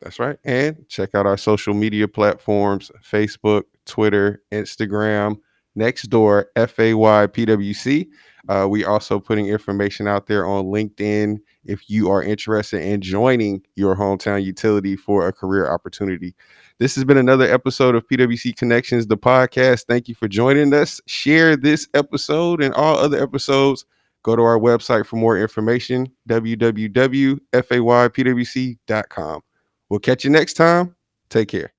That's 0.00 0.20
right. 0.20 0.38
And 0.44 0.88
check 0.88 1.14
out 1.14 1.26
our 1.26 1.36
social 1.36 1.74
media 1.74 2.06
platforms 2.06 2.92
Facebook, 3.02 3.64
Twitter, 3.84 4.42
Instagram, 4.52 5.40
Nextdoor, 5.76 6.44
F 6.54 6.78
A 6.78 6.94
Y 6.94 7.26
P 7.26 7.44
W 7.44 7.74
C. 7.74 8.08
Uh, 8.48 8.66
we 8.68 8.84
also 8.84 9.20
putting 9.20 9.46
information 9.46 10.08
out 10.08 10.26
there 10.26 10.46
on 10.46 10.64
LinkedIn 10.66 11.38
if 11.64 11.88
you 11.90 12.10
are 12.10 12.22
interested 12.22 12.80
in 12.80 13.00
joining 13.00 13.62
your 13.76 13.94
hometown 13.94 14.42
utility 14.42 14.96
for 14.96 15.28
a 15.28 15.32
career 15.32 15.70
opportunity. 15.70 16.34
This 16.78 16.94
has 16.94 17.04
been 17.04 17.18
another 17.18 17.44
episode 17.44 17.94
of 17.94 18.06
PWC 18.08 18.56
Connections, 18.56 19.06
the 19.06 19.18
podcast. 19.18 19.84
Thank 19.86 20.08
you 20.08 20.14
for 20.14 20.28
joining 20.28 20.72
us. 20.72 21.00
Share 21.06 21.56
this 21.56 21.88
episode 21.92 22.62
and 22.62 22.72
all 22.74 22.96
other 22.96 23.22
episodes. 23.22 23.84
Go 24.22 24.34
to 24.34 24.42
our 24.42 24.58
website 24.58 25.06
for 25.06 25.16
more 25.16 25.38
information 25.38 26.08
www.faypwc.com. 26.28 27.40
We'll 29.88 30.00
catch 30.00 30.24
you 30.24 30.30
next 30.30 30.54
time. 30.54 30.94
Take 31.30 31.48
care. 31.48 31.77